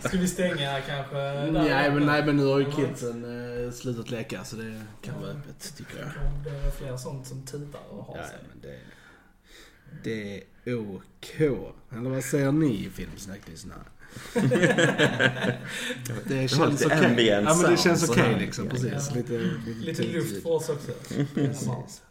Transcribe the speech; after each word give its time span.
Ska 0.08 0.18
vi 0.18 0.28
stänga 0.28 0.80
kanske? 0.80 1.14
där? 1.16 1.50
Nej 1.50 1.90
men, 1.92 2.06
nej 2.06 2.26
men 2.26 2.36
nu 2.36 2.44
har 2.44 2.58
ju 2.58 2.70
kidsen 2.70 3.24
eh, 3.66 3.72
slutat 3.72 4.10
leka 4.10 4.44
så 4.44 4.56
det 4.56 4.80
kan 5.02 5.20
vara 5.20 5.30
öppet 5.30 5.74
tycker 5.76 5.98
jag. 5.98 6.08
Det 6.44 6.50
är 6.66 6.70
fler 6.70 6.96
sånt 6.96 7.26
som 7.26 7.46
tutar 7.46 7.80
och 7.90 8.04
har 8.04 8.16
Ja, 8.18 8.24
sig. 8.26 8.36
men 8.48 8.60
det, 8.62 8.78
det 10.04 10.42
är 10.70 10.74
OK. 10.78 11.40
Eller 11.92 12.10
vad 12.10 12.24
säger 12.24 12.52
ni 12.52 12.66
i 12.86 12.90
Filmsnacklyssnare? 12.90 13.78
det 16.24 16.48
känns 16.48 16.70
lite 16.80 16.86
okej. 16.86 17.06
ambient 17.06 17.48
Ja 17.48 17.56
men 17.62 17.70
det 17.70 17.76
känns 17.76 18.06
så 18.06 18.12
okej 18.12 18.22
här. 18.24 18.40
liksom. 18.40 18.64
Ja, 18.64 18.70
Precis. 18.70 18.92
ja. 19.10 19.14
Lite, 19.16 19.50
Lite 19.80 20.02
luft 20.02 20.42
för 20.42 20.50
oss 20.50 20.68
också. 20.68 20.92
Precis. 21.34 22.02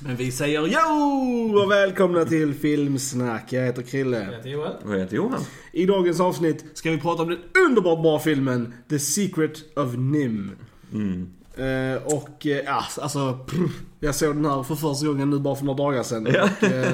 Men 0.00 0.16
vi 0.16 0.32
säger 0.32 0.66
jo 0.66 1.58
och 1.62 1.70
välkomna 1.70 2.24
till 2.24 2.54
Filmsnack. 2.54 3.52
Jag 3.52 3.64
heter 3.66 3.82
Krille. 3.82 4.24
Jag 4.24 4.36
heter 4.36 4.50
Joel. 4.50 4.72
Vad 4.82 4.98
heter 4.98 5.16
Johan? 5.16 5.40
I 5.72 5.86
dagens 5.86 6.20
avsnitt 6.20 6.64
ska 6.74 6.90
vi 6.90 6.98
prata 6.98 7.22
om 7.22 7.28
den 7.28 7.38
underbart 7.68 8.02
bra 8.02 8.18
filmen 8.18 8.74
The 8.88 8.98
Secret 8.98 9.78
of 9.78 9.94
Nim. 9.96 10.50
Mm. 10.92 11.28
Eh, 11.56 12.02
och 12.04 12.46
eh, 12.46 12.56
ja, 12.66 12.84
alltså, 13.00 13.32
pff, 13.46 13.70
jag 14.00 14.14
såg 14.14 14.34
den 14.36 14.44
här 14.44 14.62
för 14.62 14.74
första 14.74 15.06
gången 15.06 15.30
nu 15.30 15.38
bara 15.38 15.56
för 15.56 15.64
några 15.64 15.84
dagar 15.84 16.02
sedan. 16.02 16.28
Ja. 16.34 16.42
Och, 16.60 16.64
eh, 16.64 16.92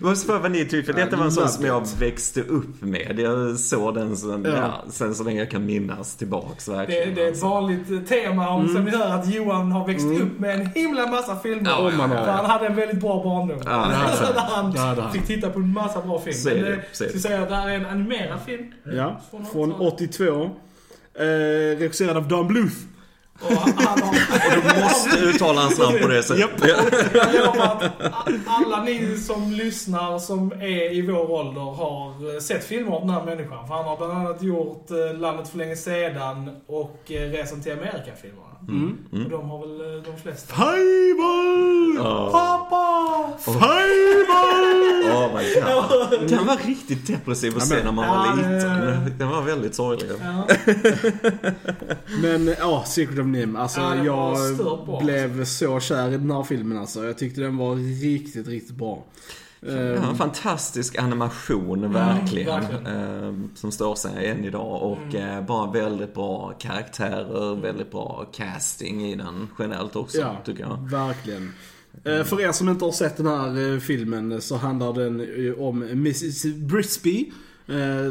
Jag 0.00 0.08
måste 0.08 0.26
fråga 0.26 0.38
vad 0.40 0.50
ni 0.50 0.64
tycker, 0.64 0.92
för 0.92 0.98
Ja, 1.00 1.04
detta 1.04 1.16
var 1.16 1.24
en 1.24 1.32
sån 1.32 1.48
som 1.48 1.64
jag 1.64 1.86
växte 1.98 2.40
upp 2.42 2.82
med. 2.82 3.18
Jag 3.20 3.58
såg 3.58 3.94
den 3.94 4.16
sen, 4.16 4.44
Ja. 4.44 4.50
ja. 4.56 4.84
sen 4.90 5.14
så 5.14 5.24
länge 5.24 5.38
jag 5.38 5.50
kan 5.50 5.66
minnas 5.66 6.16
tillbaks 6.16 6.64
Det, 6.64 6.72
verkligen. 6.72 7.14
det 7.14 7.20
är 7.22 7.24
ett 7.26 7.30
alltså. 7.32 7.46
vanligt 7.48 8.08
tema 8.08 8.48
om 8.48 8.68
som 8.68 8.84
vi 8.84 8.90
hör 8.90 9.08
att 9.14 9.34
Johan 9.34 9.72
har 9.72 9.86
växt 9.86 10.06
upp 10.06 10.38
med 10.38 10.60
en 10.60 10.66
himla 10.66 11.06
massa 11.06 11.36
filmer. 11.36 11.70
Ja, 11.70 11.90
man 11.96 12.10
har. 12.10 12.24
För 12.24 12.32
han 12.32 12.44
hade 12.50 12.66
en 12.66 12.76
väldigt 12.76 13.00
bra 13.00 13.22
barndom. 13.24 13.58
Ja, 13.64 13.86
det. 14.20 14.32
Där 14.34 14.40
han 14.40 14.72
Det 14.72 14.78
han. 15.02 15.12
fick 15.12 15.26
titta 15.26 15.50
på 15.50 15.58
en 15.58 15.72
massa 15.72 16.00
bra 16.02 16.20
film. 16.20 16.34
Så 16.36 16.48
är 16.48 16.54
Men 16.54 16.64
det, 16.64 16.70
det, 16.70 16.82
så 16.92 17.04
är 17.04 17.08
det. 17.08 17.18
ska 17.18 17.28
säga 17.28 17.46
det 17.48 17.54
här 17.56 17.68
är 17.68 17.74
en 17.74 17.86
animerad 17.86 18.38
film. 18.46 18.64
ja, 18.96 19.20
Från 19.30 19.46
från 19.46 19.72
80-talet. 19.72 19.92
82. 19.94 20.50
Eh, 21.14 21.24
regisserad 21.78 22.16
av 22.16 22.28
Don 22.28 22.46
Bluth. 22.48 22.74
Och 23.40 23.56
han 23.56 23.72
han 23.86 24.02
har... 24.02 24.74
Du 24.74 24.80
måste 24.80 25.18
uttala 25.18 25.60
hans 25.60 25.78
namn 25.78 25.98
på 26.02 26.08
det 26.08 26.22
sättet. 26.22 26.70
Jag 27.14 27.34
lovar 27.34 27.64
att 27.64 27.92
alla 28.46 28.84
ni 28.84 29.16
som 29.16 29.52
lyssnar 29.52 30.18
som 30.18 30.52
är 30.52 30.92
i 30.92 31.06
vår 31.06 31.30
ålder 31.30 31.60
har 31.60 32.40
sett 32.40 32.64
filmer 32.64 32.92
av 32.92 33.00
den 33.00 33.10
här 33.10 33.24
människan. 33.24 33.66
För 33.68 33.74
han 33.74 33.84
har 33.84 33.96
bland 33.96 34.12
annat 34.12 34.42
gjort 34.42 34.90
eh, 34.90 35.18
Landet 35.18 35.48
för 35.48 35.58
länge 35.58 35.76
sedan 35.76 36.50
och 36.66 37.12
eh, 37.12 37.30
Resan 37.30 37.62
till 37.62 37.72
Amerika-filmerna. 37.72 38.46
Mm. 38.68 38.98
Och 39.24 39.30
de 39.30 39.50
har 39.50 39.58
väl 39.58 39.96
eh, 39.96 40.02
de 40.02 40.22
flesta. 40.22 40.54
Fable! 40.54 41.94
Ja. 41.96 42.28
Pappa! 42.32 43.38
Fable! 43.38 43.79
My 45.40 45.60
god. 46.20 46.28
Den 46.28 46.46
var 46.46 46.56
riktigt 46.66 47.06
depressiv 47.06 47.56
att 47.56 47.70
Ja, 47.70 47.76
se 47.76 47.84
när 47.84 47.92
man 47.92 48.04
Ja, 48.04 48.14
var 48.14 48.42
det- 48.42 48.54
liten. 48.56 49.18
Den 49.18 49.28
var 49.28 49.42
väldigt 49.42 49.74
sorglig. 49.74 50.10
Ja. 50.22 50.48
Men 52.22 52.54
ja, 52.58 52.84
Secret 52.86 53.18
of 53.18 53.26
Nim. 53.26 53.56
Alltså 53.56 53.80
Ja, 53.80 54.04
jag 54.04 54.36
blev 55.02 55.44
så 55.44 55.80
kär 55.80 56.08
i 56.08 56.16
den 56.16 56.30
här 56.30 56.42
filmen 56.42 56.78
alltså. 56.78 57.04
Jag 57.04 57.18
tyckte 57.18 57.40
den 57.40 57.56
var 57.56 57.74
riktigt, 58.02 58.48
riktigt 58.48 58.76
bra. 58.76 59.04
Ja, 59.62 59.68
Eh, 59.72 60.08
en 60.08 60.16
fantastisk 60.16 60.98
animation, 60.98 61.92
verkligen. 61.92 62.60
verkligen. 62.60 62.86
Eh, 62.86 63.34
som 63.54 63.72
står 63.72 63.94
sig 63.94 64.26
än 64.28 64.44
idag. 64.44 64.82
Och 64.82 65.14
eh, 65.14 65.44
bara 65.44 65.70
väldigt 65.70 66.14
bra 66.14 66.52
karaktärer, 66.58 67.54
väldigt 67.62 67.90
bra 67.90 68.26
casting 68.32 69.06
i 69.06 69.14
den 69.16 69.48
generellt 69.58 69.96
också, 69.96 70.18
Ja, 70.18 70.36
tycker 70.44 70.60
jag. 70.62 70.90
verkligen. 70.90 71.52
Eh, 72.04 72.24
För 72.24 72.40
er 72.40 72.52
som 72.52 72.68
inte 72.68 72.84
har 72.84 72.92
sett 72.92 73.16
den 73.16 73.26
här 73.26 73.72
eh, 73.74 73.78
filmen 73.80 74.40
så 74.40 74.56
handlar 74.56 74.92
den 74.92 75.20
eh, 75.46 75.52
om 75.62 75.82
Mrs 75.82 76.44
Brisby. 76.44 77.32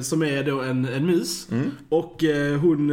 Som 0.02 0.24
är 0.24 0.44
då 0.44 0.62
en, 0.62 0.86
en 0.86 1.06
mus. 1.06 1.48
Och 1.90 2.24
eh, 2.24 2.60
hon, 2.60 2.90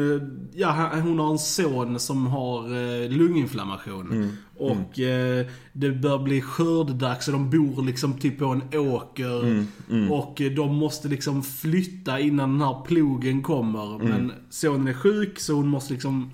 ja, 0.55 0.91
hon 1.03 1.19
har 1.19 1.31
en 1.31 1.39
son 1.39 2.01
som 2.01 2.27
har 2.27 2.69
lunginflammation. 3.09 4.37
Och 4.57 5.01
eh, 5.01 5.47
det 5.73 5.91
bör 5.91 6.19
bli 6.19 6.41
skördedags 6.41 7.27
och 7.29 7.33
de 7.33 7.51
bor 7.51 7.83
liksom 7.85 8.19
typ 8.19 8.39
på 8.39 8.45
en 8.47 8.79
åker. 8.79 9.67
Och 10.11 10.41
eh, 10.41 10.53
de 10.53 10.75
måste 10.77 11.09
liksom 11.09 11.43
flytta 11.43 12.21
innan 12.21 12.51
den 12.59 12.61
här 12.69 12.83
plogen 12.85 13.43
kommer. 13.43 13.99
Men 13.99 14.33
sonen 14.51 14.89
är 14.89 14.93
sjuk 14.95 15.39
så 15.39 15.53
hon 15.55 15.69
måste 15.69 15.93
liksom 15.93 16.31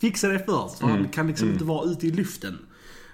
fixa 0.00 0.28
det 0.28 0.38
först. 0.38 0.78
För 0.78 0.86
han 0.86 1.08
kan 1.08 1.26
liksom 1.26 1.48
inte 1.50 1.64
vara 1.64 1.90
ute 1.90 2.06
i 2.06 2.10
luften. 2.10 2.58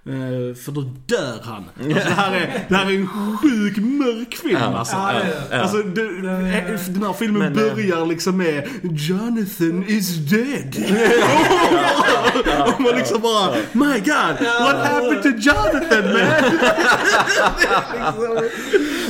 Eh, 0.09 0.55
för 0.55 0.73
då 0.73 0.81
dör 1.07 1.39
han. 1.43 1.65
Alltså, 1.81 1.95
det, 2.09 2.15
här 2.15 2.35
är, 2.37 2.65
det 2.69 2.75
här 2.77 2.87
är 2.87 2.91
en 2.95 3.09
sjuk 3.09 3.77
mörk 3.77 4.35
film 4.35 4.63
alltså. 4.63 4.97
Ja, 4.97 5.13
det. 5.51 5.61
Alltså, 5.63 5.77
det, 5.77 6.21
Den 6.23 6.47
är- 6.47 6.93
den 6.93 7.03
här 7.03 7.13
filmen 7.13 7.53
Men, 7.53 7.69
eh, 7.69 7.75
börjar 7.75 8.07
liksom 8.07 8.37
med 8.37 8.69
Jonathan 8.83 9.85
is 9.89 10.17
dead. 10.17 10.77
Och 12.75 12.81
man 12.81 12.97
liksom 12.97 13.21
bara 13.23 13.55
My 13.73 13.99
God, 14.01 14.47
what 14.61 14.77
happened 14.87 15.23
to 15.23 15.29
Jonathan 15.29 16.13
man? 16.13 16.27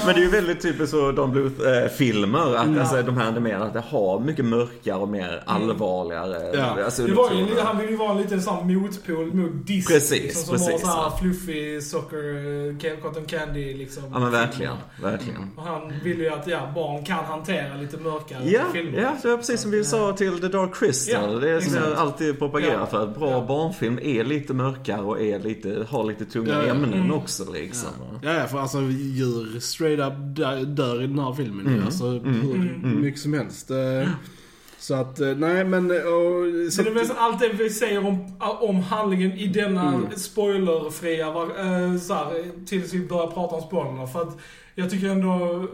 Men 0.06 0.15
det 0.15 0.21
är 0.21 0.25
ju 0.25 0.31
väldigt 0.31 0.61
typiskt 0.62 0.91
så 0.91 1.12
Don 1.12 1.33
Bluth-filmer, 1.33 2.55
att 2.56 2.79
alltså, 2.79 3.03
de 3.03 3.17
här 3.17 3.27
animerade 3.29 3.71
det 3.73 3.83
har 3.89 4.21
mycket 4.21 4.45
mörkare 4.45 4.97
och 4.99 5.09
mer 5.09 5.43
allvarligare. 5.47 6.56
Ja. 6.56 6.85
Alltså, 6.85 7.03
Det 7.03 7.12
var 7.15 7.31
ju, 7.33 7.47
liksom- 7.47 7.67
han 7.67 7.79
vill 7.79 7.91
ju 7.91 7.97
vara 7.97 8.11
en 8.12 8.19
liten 8.19 8.43
sån 8.43 8.75
motpol 8.75 9.35
mot 9.35 9.67
Disney. 9.67 9.99
Precis, 9.99 10.23
liksom, 10.23 10.59
som 10.59 10.67
precis, 10.67 10.86
här 10.87 10.97
ja. 10.97 11.19
fluffy 11.21 11.81
socker, 11.81 12.17
eh, 12.91 12.97
cotton 13.03 13.25
candy 13.25 13.75
liksom. 13.75 14.03
Ja 14.13 14.19
men 14.19 14.31
verkligen, 14.31 14.77
verkligen. 15.03 15.51
Och 15.57 15.63
han 15.63 15.93
vill 16.05 16.19
ju 16.19 16.29
att 16.29 16.47
ja, 16.47 16.73
barn 16.75 17.05
kan 17.05 17.25
hantera 17.25 17.77
lite 17.77 17.97
mörkare 17.97 18.49
Ja, 18.51 18.61
filmer. 18.73 18.99
ja, 19.01 19.17
det 19.23 19.29
var 19.29 19.37
precis 19.37 19.61
som 19.61 19.71
vi 19.71 19.85
sa 19.85 20.13
till 20.13 20.41
The 20.41 20.49
Dark 20.49 20.75
Crystal. 20.75 21.33
Ja, 21.33 21.39
det 21.41 21.51
är 21.51 21.61
som 21.61 21.75
exakt. 21.75 21.89
jag 21.91 21.99
alltid 21.99 22.39
propagerar 22.39 22.73
Ja. 22.81 22.87
för. 22.87 23.03
Att 23.03 23.19
bra 23.19 23.31
Ja. 23.31 23.45
barnfilm 23.49 23.99
är 24.03 24.25
lite 24.25 24.55
mörkare 24.55 25.01
och 25.03 25.21
är 25.21 25.39
lite, 25.39 25.87
har 25.91 26.05
lite 26.05 26.25
tunga 26.25 26.63
ämnen 26.63 26.93
Mm. 26.95 27.13
också 27.13 27.53
liksom. 27.53 27.89
Ja, 28.23 28.33
ja, 28.33 28.47
för 28.47 28.59
alltså 28.59 28.79
djur 28.91 29.61
straight 29.61 30.01
up 30.01 30.13
dör, 30.77 31.03
i 31.03 31.07
den 31.07 31.19
här 31.19 31.33
filmen 31.33 31.67
Mm. 31.67 31.85
Alltså 31.85 32.05
hur 32.11 32.97
mycket 33.01 33.21
som 33.21 33.33
helst. 33.35 33.71
Eh, 34.87 34.89
Så 34.89 34.95
att, 34.95 35.21
eh, 35.21 35.29
nej 35.37 35.65
men... 35.65 35.85
Och, 35.91 36.73
Så 36.73 36.83
det 36.83 36.91
är 36.91 36.95
väl 36.95 37.07
allt 37.17 37.41
det 37.41 37.49
vi 37.49 37.71
säger 37.71 38.07
om, 38.07 38.37
om 38.61 38.77
handlingen 38.81 39.33
i 39.33 39.47
denna 39.47 39.89
Mm. 39.89 40.07
spoilerfria, 40.17 41.31
var- 41.31 41.45
eh, 41.45 41.99
så 41.99 42.15
här, 42.15 42.67
tills 42.67 42.95
vi 42.95 43.09
börjar 43.09 43.27
prata 43.27 43.55
om 43.57 43.63
spoilerna. 43.63 44.07
För 44.07 44.23
att 44.23 44.39
jag 44.75 44.91
tycker 44.91 45.09
ändå, 45.09 45.67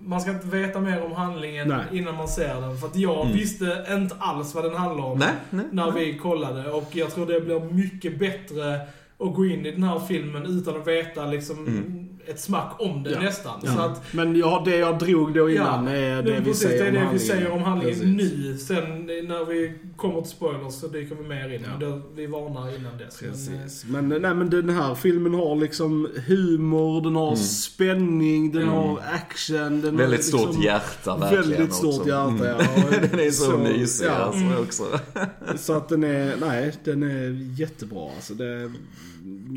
man 0.00 0.20
ska 0.20 0.30
inte 0.30 0.46
veta 0.46 0.80
mer 0.80 1.04
om 1.04 1.12
handlingen 1.12 1.68
Nej. 1.68 1.84
innan 1.98 2.14
man 2.14 2.28
ser 2.28 2.60
den. 2.60 2.76
För 2.76 2.86
att 2.86 2.96
jag 2.96 3.20
Mm. 3.26 3.32
visste 3.36 3.86
inte 3.90 4.14
alls 4.18 4.54
vad 4.54 4.64
den 4.64 4.74
handlar 4.74 5.04
om. 5.04 5.18
Nej, 5.18 5.32
nej. 5.50 5.64
när 5.72 5.90
vi 5.90 6.18
kollade. 6.18 6.70
Och 6.70 6.88
jag 6.92 7.10
tror 7.14 7.26
det 7.26 7.40
blir 7.40 7.60
mycket 7.60 8.18
bättre 8.18 8.74
att 9.18 9.34
gå 9.34 9.46
in 9.46 9.66
i 9.66 9.70
den 9.70 9.82
här 9.82 9.98
filmen 9.98 10.46
utan 10.46 10.76
att 10.80 10.86
veta 10.86 11.26
liksom 11.26 11.58
Mm. 11.66 12.03
Ett 12.26 12.40
smack 12.40 12.76
om 12.78 13.02
det 13.02 13.10
Ja. 13.10 13.20
nästan. 13.20 13.60
Ja. 13.64 13.72
Så 13.74 13.80
att, 13.80 14.02
Men 14.14 14.36
ja, 14.36 14.62
det 14.64 14.76
jag 14.76 14.98
drog 14.98 15.34
då 15.34 15.50
innan 15.50 15.88
är 15.88 16.22
det 16.22 16.30
vi 16.38 16.44
precis, 16.44 16.58
säger 16.68 16.92
det 16.92 16.98
är 16.98 17.02
om 17.02 17.06
det 17.08 17.12
vi 17.12 17.18
säger 17.18 17.50
om 17.50 17.62
handlingen 17.62 17.98
Precis. 18.18 18.38
nu. 18.38 18.58
Sen 18.58 19.06
när 19.06 19.44
vi 19.44 19.72
kommer 19.96 20.20
till 20.20 20.30
spoilers 20.30 20.72
så 20.74 20.88
dyker 20.88 21.14
vi 21.14 21.28
mer 21.28 21.48
in. 21.54 21.66
Ja. 21.80 22.00
Vi 22.16 22.26
varnar 22.26 22.76
innan 22.76 22.98
dess. 22.98 23.20
Men, 23.22 23.30
eh, 23.30 23.34
Precis. 23.36 23.84
Men, 23.88 24.08
nej, 24.08 24.34
men 24.34 24.50
den 24.50 24.68
här 24.70 24.94
filmen 24.94 25.34
har 25.34 25.56
liksom 25.56 26.08
humor, 26.26 27.00
den 27.00 27.16
har 27.16 27.26
Mm. 27.26 27.36
spänning, 27.36 28.52
den 28.52 28.62
Mm. 28.62 28.74
har 28.74 28.98
action. 29.12 29.80
Den 29.80 29.96
Väldigt 29.96 30.20
har 30.32 30.38
stort 30.38 30.46
liksom, 30.46 30.62
hjärta 30.62 31.16
verkligen 31.16 31.48
Väldigt 31.50 31.74
stort 31.74 31.94
också. 32.00 32.08
hjärta, 32.08 32.28
Mm. 32.28 32.46
ja. 32.46 32.98
Den 33.10 33.20
är 33.20 33.30
så, 33.30 33.44
så- 33.50 33.58
mysig 33.58 34.06
ja. 34.06 34.10
alltså 34.10 34.40
Mm. 34.44 34.58
också. 34.62 34.84
Så 35.56 35.72
att 35.72 35.88
den 35.88 36.04
är, 36.04 36.36
nej, 36.40 36.72
den 36.84 37.02
är 37.02 37.60
jättebra 37.60 38.10
alltså. 38.16 38.34
Det, 38.34 38.64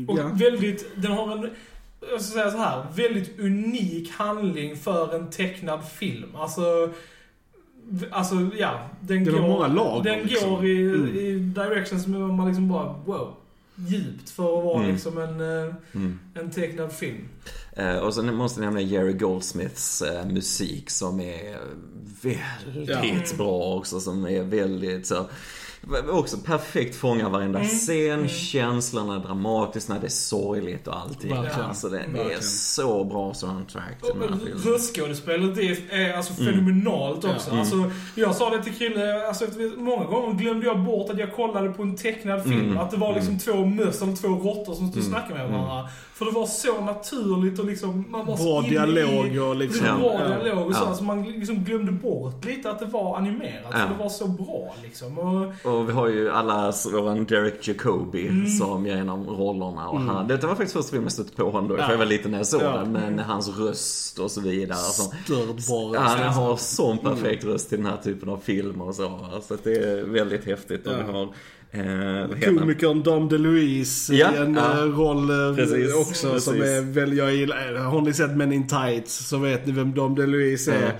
Och 0.08 0.18
ja. 0.18 0.30
väldigt, 0.34 0.86
den 0.94 1.12
har 1.12 1.32
en, 1.38 1.50
jag 2.00 2.20
ska 2.20 2.32
säga 2.34 2.50
så 2.50 2.58
här, 2.58 2.86
väldigt 2.94 3.38
unik 3.40 4.10
handling 4.12 4.76
för 4.76 5.14
en 5.14 5.30
tecknad 5.30 5.84
film. 5.88 6.36
Alltså, 6.36 6.90
alltså 8.10 8.34
ja. 8.58 8.80
Den, 9.00 9.24
Den 9.24 9.32
går, 9.34 9.40
har 9.40 9.48
många 9.48 9.66
lager, 9.66 10.10
Den 10.10 10.26
liksom. 10.26 10.50
går 10.50 10.66
i, 10.66 10.82
Mm. 10.82 11.16
i 11.16 11.32
directions 11.38 12.02
som 12.02 12.36
man 12.36 12.46
liksom 12.46 12.68
bara, 12.68 12.92
wow. 13.06 13.34
Djupt 13.88 14.30
för 14.30 14.58
att 14.58 14.64
vara 14.64 14.78
Mm. 14.82 14.92
liksom 14.92 15.18
en, 15.18 15.40
eh, 15.40 15.74
Mm. 15.94 16.18
en 16.34 16.50
tecknad 16.50 16.92
film. 16.92 17.28
Eh, 17.72 17.96
och 17.96 18.14
sen 18.14 18.34
måste 18.34 18.60
jag 18.60 18.64
nämna 18.64 18.80
Jerry 18.80 19.12
Goldsmiths 19.12 20.02
eh, 20.02 20.26
musik 20.26 20.90
som 20.90 21.20
är 21.20 21.56
väldigt 22.22 23.30
Ja. 23.30 23.36
bra 23.36 23.74
också. 23.74 24.00
Som 24.00 24.26
är 24.26 24.42
väldigt 24.42 25.06
så 25.06 25.26
också 26.10 26.36
perfekt 26.38 26.96
fångar 26.96 27.30
varenda 27.30 27.58
Mm. 27.58 27.70
scen, 27.70 28.28
känslan 28.28 29.10
är 29.10 29.18
dramatisk 29.18 29.88
när 29.88 30.00
det 30.00 30.06
är 30.06 30.10
sorgligt 30.10 30.86
och 30.88 30.96
allting. 31.00 31.30
Verkligen. 31.34 31.68
Alltså 31.68 31.88
det, 31.88 32.04
det 32.14 32.32
är 32.32 32.40
så 32.40 33.04
bra 33.04 33.34
soundtrack 33.34 34.00
till 34.02 34.10
Och 34.10 34.18
den 34.18 34.32
här 34.32 34.38
filmen. 34.46 34.62
Röstskådespelet 34.64 35.58
är, 35.58 36.12
alltså 36.16 36.42
Mm. 36.42 36.52
fenomenalt 36.54 37.24
också. 37.24 37.50
Ja. 37.52 37.58
Alltså, 37.58 37.90
jag 38.14 38.34
sa 38.34 38.50
det 38.50 38.62
till 38.62 38.74
Krille, 38.74 39.28
alltså, 39.28 39.44
många 39.76 40.04
gånger 40.04 40.34
glömde 40.38 40.66
jag 40.66 40.80
bort 40.84 41.10
att 41.10 41.18
jag 41.18 41.34
kollade 41.36 41.68
på 41.70 41.82
en 41.82 41.96
tecknad 41.96 42.42
film. 42.42 42.60
Mm. 42.60 42.78
Att 42.78 42.90
det 42.90 42.96
var 42.96 43.14
liksom 43.14 43.38
två 43.38 43.64
möss 43.64 44.02
eller 44.02 44.16
två 44.16 44.28
råttor 44.28 44.74
som 44.74 44.88
stod 44.90 45.02
och 45.02 45.08
Mm. 45.08 45.10
snackade 45.10 45.34
med 45.48 45.50
varandra. 45.50 45.88
För 46.14 46.24
det 46.24 46.30
var 46.30 46.46
så 46.46 46.80
naturligt 46.80 47.58
och 47.58 47.64
liksom, 47.64 48.04
man 48.08 48.26
var 48.26 48.36
Bra 48.36 48.60
dialog 48.60 49.26
i, 49.34 49.38
och 49.38 49.56
liksom... 49.56 49.86
det 49.86 49.92
var 49.92 49.98
bra 49.98 50.20
ja. 50.38 50.44
dialog 50.44 50.66
och 50.66 50.74
så. 50.74 50.82
Ja. 50.84 50.88
Alltså 50.88 51.04
man 51.04 51.22
liksom 51.22 51.56
glömde 51.64 51.92
bort 51.92 52.44
lite 52.44 52.70
att 52.70 52.78
det 52.78 52.86
var 52.86 53.16
animerat. 53.16 53.64
Ja. 53.72 53.78
För 53.78 53.88
det 53.88 54.02
var 54.02 54.08
så 54.08 54.28
bra 54.28 54.74
liksom. 54.82 55.18
Och, 55.18 55.44
Och 55.72 55.77
vi 55.82 55.92
har 55.92 56.08
ju 56.08 56.30
allas 56.30 56.86
våran 56.92 57.24
Derek 57.24 57.68
Jacobi 57.68 58.28
Mm. 58.28 58.46
som 58.46 58.86
av 59.08 59.26
rollerna. 59.26 59.88
Och 59.88 60.00
han, 60.00 60.28
detta 60.28 60.46
var 60.46 60.54
faktiskt 60.54 60.72
första 60.76 60.90
filmen 60.90 61.04
jag 61.04 61.12
stötte 61.12 61.32
på 61.36 61.50
honom 61.50 61.68
då, 61.68 61.76
för 61.76 61.82
Ja. 61.82 61.90
jag 61.90 61.98
var 61.98 62.06
liten 62.06 62.30
när 62.30 62.38
jag 62.38 62.46
såg 62.46 62.62
Ja. 62.62 62.76
den. 62.76 62.92
Men 62.92 63.18
hans 63.18 63.58
röst 63.58 64.18
och 64.18 64.30
så 64.30 64.40
vidare. 64.40 64.78
Ja, 65.94 66.02
röst. 66.02 66.18
han 66.18 66.32
har 66.34 66.56
sån 66.56 66.98
perfekt 66.98 67.44
röst 67.44 67.68
till 67.68 67.78
den 67.78 67.86
här 67.86 67.96
typen 67.96 68.28
av 68.28 68.36
filmer 68.38 68.88
och 68.88 68.94
så. 68.94 69.18
Så 69.48 69.54
att 69.54 69.64
det 69.64 69.72
är 69.78 70.02
väldigt 70.04 70.44
häftigt. 70.44 70.86
Och 70.86 70.92
Ja. 70.92 70.96
vi 71.06 71.12
har, 71.12 71.28
eh, 71.70 71.82
han? 71.82 72.58
Komikern 72.58 73.02
Dom 73.02 73.28
DeLuise 73.28 74.14
Ja, 74.14 74.32
i 74.34 74.36
en 74.36 74.54
ja. 74.54 74.72
eh, 74.72 74.84
roll 74.84 75.30
eh, 75.50 75.56
Precis, 75.56 75.94
också 75.94 76.40
som 76.40 76.54
precis. 76.54 76.68
är 76.68 76.80
väl, 76.80 77.16
jag 77.16 77.34
gillar, 77.34 77.74
eh, 77.76 77.82
har 77.82 78.00
ni 78.00 78.12
sett 78.12 78.36
Men 78.36 78.52
in 78.52 78.66
Tights 78.68 79.28
så 79.28 79.38
vet 79.38 79.66
ni 79.66 79.72
vem 79.72 79.94
Dom 79.94 80.14
DeLuise 80.14 80.72
är. 80.74 80.92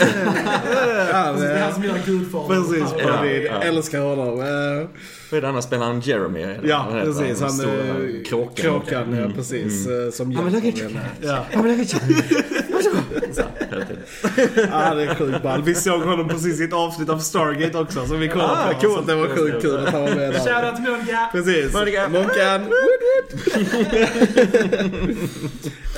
Eh, 0.00 1.14
han, 1.14 1.28
alltså, 1.28 1.44
det 1.44 1.52
är 1.52 1.62
han 1.64 1.74
som 1.74 1.84
gör 1.84 1.98
Gudfadern. 2.06 2.48
Precis, 2.64 2.94
Ja. 2.98 3.20
bredvid. 3.22 3.46
ja. 3.50 3.62
Älskar 3.62 4.00
honom. 4.00 4.36
Vad 5.30 5.38
är 5.38 5.40
det 5.40 5.48
annars 5.48 5.64
spelar 5.64 5.86
han 5.86 6.00
Jeremy? 6.00 6.46
Ja, 6.64 6.86
precis. 7.04 7.40
Han 7.40 7.50
Stora 7.50 7.72
är 7.72 8.24
kråkan. 8.24 8.54
kråkan, 8.54 9.16
ja 9.16 9.30
precis. 9.34 9.86
mm. 9.86 10.12
Som 10.12 10.32
Ja, 10.32 10.90
men. 10.94 11.02
Ja. 11.20 11.44
Ja, 12.94 13.32
Så, 13.34 13.42
ja, 14.72 14.94
det 14.94 15.02
är 15.02 15.14
sjukt 15.14 15.42
ball. 15.42 15.62
Vi 15.62 15.74
såg 15.74 16.00
honom 16.02 16.28
precis 16.28 16.60
i 16.60 16.64
ett 16.64 16.72
avsnitt 16.72 17.08
av 17.08 17.18
Stargate 17.18 17.78
också 17.78 18.06
som 18.06 18.20
vi 18.20 18.28
kollade 18.28 18.52
Ah, 18.52 18.72
på. 18.74 18.80
coolt. 18.80 18.94
Så 18.94 19.00
det 19.02 19.14
var 19.14 19.26
sjukt 19.26 19.62
kul 19.62 19.76
att 19.76 19.92
han 19.92 20.02
var 20.02 20.14
med 20.14 20.32
där. 20.32 20.38
Shoutout 20.40 20.80
Munga! 20.82 21.28
Precis. 21.32 21.72
Monica. 21.74 22.08
Munkan. 22.08 22.60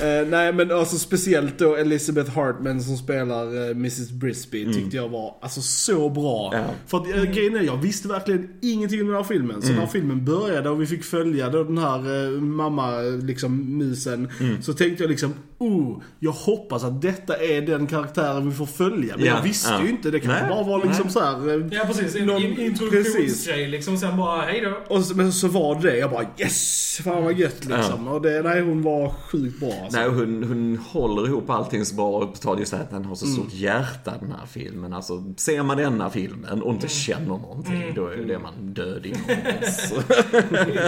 Eh, 0.01 0.27
nej 0.27 0.53
men 0.53 0.71
alltså 0.71 0.97
speciellt 0.97 1.57
då 1.59 1.75
Elizabeth 1.75 2.31
Hartman 2.31 2.81
som 2.81 2.97
spelar 2.97 3.55
uh, 3.55 3.69
Mrs 3.69 4.11
Brisby 4.11 4.73
tyckte 4.73 4.95
jag 4.97 5.09
var 5.09 5.35
alltså 5.41 5.61
så 5.61 6.09
bra. 6.09 6.49
Ja. 6.53 6.63
För 6.87 6.97
att 6.97 7.07
uh, 7.07 7.23
grejen 7.23 7.55
är, 7.55 7.61
jag 7.61 7.77
visste 7.77 8.07
verkligen 8.07 8.49
ingenting 8.61 9.01
om 9.01 9.07
den 9.07 9.15
här 9.15 9.23
filmen. 9.23 9.61
Så 9.61 9.71
när 9.73 9.87
filmen 9.87 10.25
började 10.25 10.69
och 10.69 10.81
vi 10.81 10.85
fick 10.85 11.03
följa 11.03 11.49
då 11.49 11.63
den 11.63 11.77
här 11.77 12.09
uh, 12.09 12.41
mamma, 12.41 12.99
liksom 13.01 13.77
musen. 13.77 14.29
Så 14.61 14.73
tänkte 14.73 15.03
jag 15.03 15.09
liksom, 15.09 15.33
oh, 15.61 16.01
jag 16.19 16.31
hoppas 16.31 16.83
att 16.83 17.01
detta 17.01 17.37
är 17.37 17.61
den 17.61 17.87
karaktären 17.87 18.49
vi 18.49 18.55
får 18.55 18.65
följa. 18.65 19.17
Men 19.17 19.25
Ja, 19.25 19.35
jag 19.35 19.41
visste 19.41 19.69
ja. 19.71 19.83
ju 19.83 19.89
inte, 19.89 20.11
det 20.11 20.19
kanske 20.19 20.41
Nej, 20.41 20.49
bara 20.49 20.63
var 20.63 20.85
liksom 20.85 21.03
nej. 21.03 21.13
så 21.13 21.19
här. 21.19 21.49
eh, 21.49 21.67
Ja 21.71 21.83
precis, 21.85 22.15
en 22.15 22.25
Någon- 22.25 22.41
in, 22.41 22.59
introduktionsgrej 22.59 23.67
liksom. 23.67 23.97
Sen 23.97 24.17
bara, 24.17 24.41
hej 24.41 24.61
då. 24.61 24.95
och 24.95 25.03
så, 25.05 25.15
men 25.17 25.33
så 25.33 25.47
var 25.47 25.81
det 25.81 25.97
jag 25.97 26.11
bara 26.11 26.25
yes! 26.37 26.99
Fan 27.03 27.23
vad 27.23 27.33
gött 27.33 27.65
liksom. 27.65 28.07
Och 28.07 28.21
det, 28.21 28.41
nej 28.41 28.61
hon 28.61 28.81
var 28.81 29.09
sjukt 29.09 29.59
bra 29.59 29.73
alltså. 29.83 29.99
Nej, 29.99 30.09
hon, 30.09 30.43
hon 30.43 30.77
håller 30.91 31.27
ihop 31.27 31.49
allting 31.49 31.85
så 31.85 31.95
bra 31.95 32.07
och 32.09 32.33
på 32.33 32.39
tal 32.39 32.59
just 32.59 32.71
det 32.71 32.77
att 32.77 32.89
den 32.91 33.05
har 33.05 33.15
så 33.15 33.25
Mm. 33.25 33.37
stort 33.37 33.53
hjärta 33.53 34.13
den 34.19 34.31
här 34.31 34.45
filmen. 34.45 34.93
Alltså, 34.93 35.23
ser 35.37 35.63
man 35.63 35.77
denna 35.77 36.09
filmen 36.09 36.61
och 36.61 36.73
inte 36.73 36.87
känner 36.87 37.27
någonting, 37.27 37.93
då 37.95 38.07
är 38.07 38.17
det 38.17 38.39
man 38.39 38.73
död 38.73 39.05
inombords. 39.05 39.91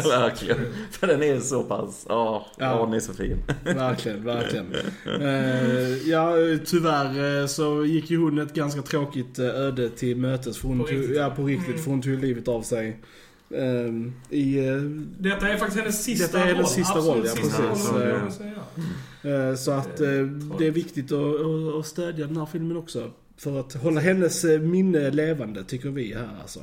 verkligen. 0.05 0.57
För 0.91 1.07
den 1.07 1.23
är 1.23 1.39
så 1.39 1.63
pass, 1.63 2.05
ja, 2.09 2.45
Ja. 2.57 2.65
ja. 2.79 2.85
den 2.85 2.93
är 2.93 2.99
så 2.99 3.13
fin. 3.13 3.37
Verkligen, 3.63 4.23
verkligen. 4.25 4.62
Eh, 5.05 6.09
ja, 6.09 6.35
tyvärr 6.65 7.41
eh, 7.41 7.47
så 7.47 7.85
gick 7.85 8.09
ju 8.11 8.17
hon 8.17 8.39
ett 8.39 8.53
ganska 8.53 8.81
tråkigt 8.81 9.39
eh, 9.39 9.45
öde 9.45 9.89
till 9.89 10.17
mötes. 10.17 10.57
För 10.57 10.67
hon 10.67 10.79
På 10.79 10.87
tog, 10.87 10.97
riktigt? 10.97 11.17
ja, 11.17 11.29
på 11.29 11.43
riktigt. 11.43 11.83
För 11.83 11.91
hon 11.91 12.01
tog 12.01 12.19
livet 12.19 12.47
av 12.47 12.61
sig. 12.61 12.99
ehm, 13.55 14.13
I, 14.29 14.55
Detta 15.19 15.49
är 15.49 15.57
faktiskt 15.57 15.79
hennes 15.79 16.03
sista 16.03 16.25
Detta 16.25 16.39
är 16.39 16.45
hennes 16.53 16.77
roll. 16.77 16.85
sista 16.85 16.99
roll, 16.99 17.21
ja, 17.25 17.31
sista 17.31 17.63
precis. 17.69 17.91
roll, 17.91 18.51
ja, 19.21 19.55
så, 19.57 19.71
att 19.71 19.97
det 20.57 20.67
är 20.67 20.71
viktigt 20.71 21.11
att, 21.11 21.75
att, 21.79 21.85
stödja 21.87 22.27
den 22.27 22.37
här 22.37 22.45
filmen 22.45 22.77
också. 22.77 23.11
För 23.37 23.59
att 23.59 23.73
hålla 23.73 24.01
hennes 24.01 24.43
minne 24.61 25.09
levande, 25.11 25.63
tycker 25.63 25.89
vi 25.89 26.13
här 26.13 26.29
alltså. 26.41 26.59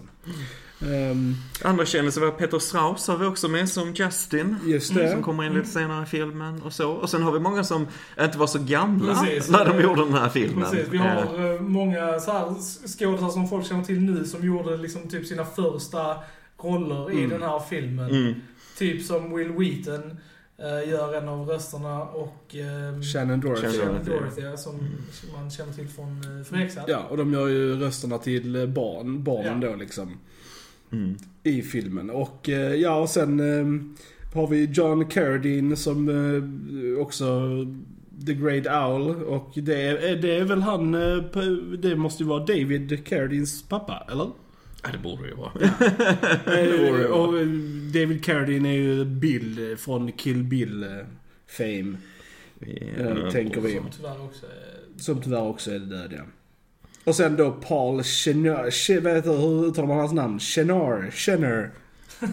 Ehm, 0.83 1.35
Andra 1.65 1.87
kändisar 1.87 2.21
var 2.21 2.31
Peter 2.31 2.59
Strauss 2.59 3.09
har 3.09 3.17
vi 3.17 3.27
också 3.27 3.49
med 3.49 3.69
som 3.69 3.93
Justin. 3.95 4.57
just 4.67 4.95
det. 4.95 5.11
Som 5.11 5.23
kommer 5.23 5.45
in 5.45 5.55
lite 5.55 5.69
senare 5.69 6.03
i 6.03 6.07
filmen 6.07 6.63
och 6.63 6.73
så. 6.73 6.91
Och 6.91 7.11
sen 7.11 7.23
har 7.23 7.33
vi 7.33 7.39
många 7.41 7.65
som 7.65 7.87
inte 8.21 8.39
var 8.39 8.47
så 8.47 8.59
gamla 8.59 9.15
Precis. 9.15 9.51
när 9.51 9.65
de 9.65 9.81
gjorde 9.83 10.05
den 10.05 10.13
här 10.15 10.29
filmen. 10.29 10.71
Precis, 10.71 10.89
vi 10.91 10.97
Eh, 10.99 11.03
har 11.05 11.55
eh, 11.55 11.61
många 11.61 12.21
så 12.21 12.31
här 12.33 12.45
skådespelare 12.89 13.33
som 13.33 13.49
folk 13.49 13.67
känner 13.67 13.85
till 13.85 14.01
nu 14.01 14.25
som 14.25 14.45
gjorde 14.47 14.77
liksom 14.77 15.09
typ 15.09 15.27
sina 15.27 15.45
första 15.45 16.17
roller 16.63 17.11
i 17.11 17.17
Mm. 17.19 17.31
den 17.31 17.43
här 17.43 17.61
filmen. 17.71 18.11
Mm. 18.11 18.35
Typ 18.79 19.05
som 19.07 19.37
Will 19.37 19.53
Wheaton 19.53 20.17
eh, 20.59 20.91
gör 20.91 21.15
en 21.15 21.29
av 21.29 21.49
rösterna 21.49 22.03
och 22.03 22.55
eh, 22.57 23.01
Shannon 23.13 23.41
Dorothy. 23.41 23.79
Shannon 23.79 24.05
Dorothy. 24.05 24.43
Ja, 24.43 24.57
som 24.57 24.79
man 25.35 25.51
känner 25.51 25.73
till 25.73 25.89
från 25.89 26.25
uh, 26.39 26.45
Förnexad. 26.45 26.85
Ja, 26.89 26.99
och 27.11 27.17
de 27.17 27.33
gör 27.33 27.49
ju 27.49 27.75
rösterna 27.81 28.19
till 28.19 28.57
eh, 28.57 28.67
barn, 28.67 29.25
barnen 29.25 29.63
Ja. 29.63 29.69
då 29.69 29.75
liksom. 29.77 30.19
Mm. 30.93 31.17
i 31.43 31.63
filmen. 31.63 32.11
Och 32.11 32.49
eh, 32.49 32.75
ja, 32.75 33.01
och 33.01 33.09
sen 33.09 33.41
eh, 33.41 33.67
har 34.35 34.47
vi 34.47 34.65
John 34.65 35.09
Carradine 35.09 35.77
som 35.77 36.09
eh, 36.09 37.03
också 37.03 37.41
The 38.27 38.35
Great 38.35 38.67
Owl. 38.67 39.25
Och 39.25 39.53
det 39.55 39.83
är, 39.83 40.17
det 40.17 40.37
är 40.37 40.45
väl 40.45 40.63
han, 40.63 40.93
det 41.79 41.97
måste 41.97 42.23
ju 42.23 42.29
vara 42.29 42.45
David 42.45 43.07
Carradines 43.07 43.63
pappa, 43.63 44.07
eller? 44.13 44.31
Ja, 44.83 44.89
det 44.93 44.99
borde 44.99 45.23
det 45.23 45.29
ju 45.29 45.35
vara. 45.35 45.53
Eh, 46.47 47.11
och 47.11 47.39
eh, 47.39 47.47
David 47.93 48.25
Carradine 48.25 48.67
är 48.67 48.73
ju 48.73 49.05
Bill 49.05 49.77
från 49.79 50.13
Kill 50.13 50.45
Bill 50.45 50.87
fame. 51.47 51.97
Eh, 52.61 53.31
tänker 53.31 53.61
vi. 53.61 53.73
Som 53.77 53.91
tyvärr 53.97 54.25
också 54.25 54.47
är... 54.47 55.01
Som 55.01 55.23
tyvärr 55.23 55.43
också 55.43 55.71
är 55.71 55.79
död 55.79 56.13
ja. 56.17 56.23
Och 57.05 57.15
sen 57.15 57.37
då 57.37 57.51
Paul 57.51 58.03
Chenar, 58.03 58.71
Che, 58.71 59.01
vad 59.01 59.13
heter, 59.15 59.31
hur 59.31 59.67
uttalar 59.67 59.89
man 59.89 59.99
hans 59.99 60.13
namn? 60.13 60.39
Chenar, 60.41 61.11
Chenner. 61.11 61.71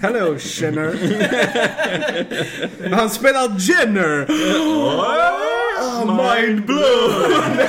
Hello 0.01 0.37
Chenner. 0.39 0.95
Han 2.95 3.09
spelar 3.09 3.59
Jenner! 3.59 4.25
Oh, 5.79 6.33
mind 6.33 6.65
blown! 6.65 7.59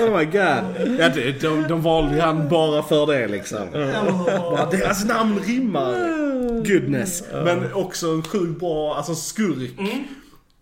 oh 0.00 0.18
my 0.18 0.24
god. 0.24 0.64
Ja, 0.98 1.08
de, 1.08 1.32
de, 1.32 1.62
de 1.68 1.82
valde 1.82 2.20
han 2.22 2.48
bara 2.48 2.82
för 2.82 3.06
det 3.06 3.28
liksom. 3.28 3.68
Bara, 3.72 4.70
deras 4.70 5.04
namn 5.04 5.40
rimmar. 5.40 5.92
Goodness. 6.64 7.22
Men 7.32 7.72
också 7.72 8.06
en 8.06 8.22
sjukt 8.22 8.60
bra, 8.60 8.94
alltså 8.96 9.14
skurk. 9.14 9.72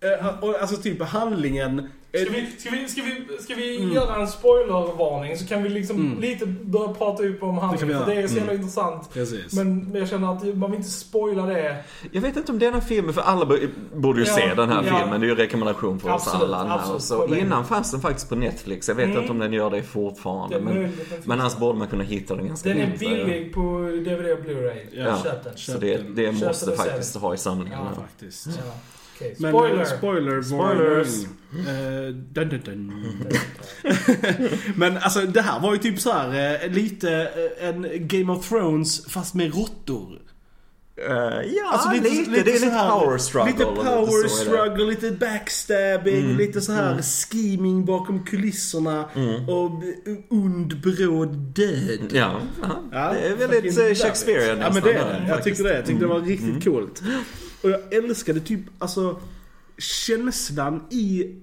Eh, 0.00 0.26
och 0.40 0.60
Alltså 0.60 0.76
typ 0.76 1.02
handlingen. 1.02 1.88
Ska 2.22 2.30
vi, 2.32 2.46
ska 2.58 2.70
vi, 2.70 2.88
ska 2.88 3.02
vi, 3.02 3.42
ska 3.42 3.54
vi 3.54 3.92
göra 3.94 4.16
en 4.16 4.28
spoilervarning 4.28 5.36
så 5.38 5.46
kan 5.46 5.62
vi 5.62 5.68
liksom 5.68 5.96
Mm. 5.96 6.20
lite 6.20 6.46
börja 6.46 6.88
prata 6.94 7.22
upp 7.22 7.42
om 7.42 7.54
Det 7.54 7.60
handlingen. 7.60 7.88
göra. 7.96 8.04
För 8.04 8.14
det 8.14 8.20
är 8.22 8.28
så 8.28 8.34
jävla 8.34 8.50
Mm. 8.52 8.62
intressant. 8.62 9.10
Precis. 9.12 9.52
Men 9.52 9.90
jag 9.94 10.08
känner 10.08 10.32
att 10.36 10.56
man 10.56 10.70
vill 10.70 10.78
inte 10.78 10.90
spoila 10.90 11.46
det. 11.46 11.84
Jag 12.12 12.20
vet 12.20 12.36
inte 12.36 12.52
om 12.52 12.58
denna 12.58 12.80
filmen, 12.80 13.14
för 13.14 13.20
alla 13.22 13.46
bo- 13.46 13.56
borde 13.94 14.20
ju 14.20 14.26
Ja, 14.26 14.34
se 14.34 14.54
den 14.54 14.68
här 14.68 14.84
ja. 14.86 14.98
filmen. 14.98 15.20
Det 15.20 15.24
är 15.24 15.28
ju 15.28 15.32
en 15.32 15.36
rekommendation 15.36 16.00
för 16.00 16.10
oss 16.12 16.26
Absolut, 16.26 16.54
alla. 16.54 16.74
absolut. 16.74 17.02
Så 17.02 17.34
innan 17.34 17.64
fanns 17.64 17.90
den 17.90 18.00
faktiskt 18.00 18.28
på 18.28 18.34
Netflix. 18.34 18.88
Jag 18.88 18.94
vet 18.94 19.04
Mm. 19.06 19.18
inte 19.18 19.32
om 19.32 19.38
den 19.38 19.52
gör 19.52 19.70
det 19.70 19.76
det 19.76 19.82
fortfarande. 19.82 20.56
är 20.56 20.60
Men, 20.60 20.74
möjligt 20.74 21.26
men 21.26 21.40
annars 21.40 21.56
borde 21.56 21.78
man 21.78 21.88
kunna 21.88 22.04
hitta 22.04 22.34
den 22.36 22.46
ganska 22.46 22.68
Den 22.68 22.78
är 22.80 22.96
billig 22.98 23.54
på 23.54 23.60
DVD 24.04 24.32
och 24.32 24.38
Blu-ray. 24.38 24.86
Ja. 24.92 25.18
Köp 25.22 25.44
den. 25.44 25.52
Så 25.56 25.78
det, 25.78 25.96
det 26.16 26.32
måste 26.32 26.76
faktiskt 26.76 27.16
ha 27.16 27.34
i 27.34 27.36
samlingen. 27.38 27.78
Ja. 27.96 28.02
Faktiskt. 28.02 28.46
Ja. 28.46 28.72
Okej, 29.16 29.34
Men 29.38 29.50
spoiler! 29.52 29.80
eh, 29.80 29.86
spoiler 29.98 30.42
Spoilers. 30.42 31.24
varning. 31.24 32.08
Eh, 32.08 32.14
dun, 32.14 32.48
dun, 32.48 32.60
dun. 32.64 32.92
Men 34.76 34.96
alltså 34.96 35.20
det 35.20 35.40
här 35.42 35.60
var 35.60 35.72
ju 35.72 35.78
typ 35.78 36.00
så 36.00 36.12
här 36.12 36.62
eh, 36.64 36.70
lite 36.72 37.28
en 37.60 37.86
Game 38.08 38.32
of 38.32 38.48
Thrones 38.48 39.06
fast 39.06 39.34
med 39.34 39.54
råttor. 39.54 40.18
Eh, 40.96 41.14
ja, 41.54 41.70
Alltså 41.72 41.90
lite, 41.90 42.08
lite, 42.08 42.30
det 42.30 42.50
är 42.56 42.60
lite 42.60 42.86
power 42.90 43.18
struggle. 43.18 43.52
Lite 43.52 43.64
och 43.64 43.74
power 43.76 44.22
det. 44.22 44.28
struggle, 44.28 44.84
lite 44.84 45.10
backstabbing, 45.10 46.24
Mm. 46.24 46.36
lite 46.36 46.60
så 46.60 46.72
här 46.72 47.02
scheming 47.02 47.84
bakom 47.84 48.24
kulisserna 48.24 49.04
och 49.48 49.70
b- 49.80 49.94
ond 50.30 50.80
bråd 50.80 51.34
död. 51.36 52.10
Ja, 52.12 52.40
ja, 52.92 53.12
det 53.12 53.26
är 53.28 53.36
väldigt 53.48 53.98
Shakespearean 54.02 54.48
Ja 54.48 54.54
men 54.56 54.64
nästan 54.74 54.82
det 54.82 54.92
är 54.92 55.20
det. 55.20 55.26
Jag 55.28 55.44
tycker 55.44 55.64
det. 55.64 55.74
Jag 55.76 55.86
tyckte 55.86 56.04
det 56.04 56.08
var 56.08 56.20
riktigt 56.20 56.48
Mm. 56.48 56.60
coolt. 56.60 57.02
Och 57.64 57.70
jag 57.70 57.94
älskade 57.94 58.40
typ, 58.40 58.60
alltså 58.78 59.20
känslan 59.78 60.84
i 60.90 61.34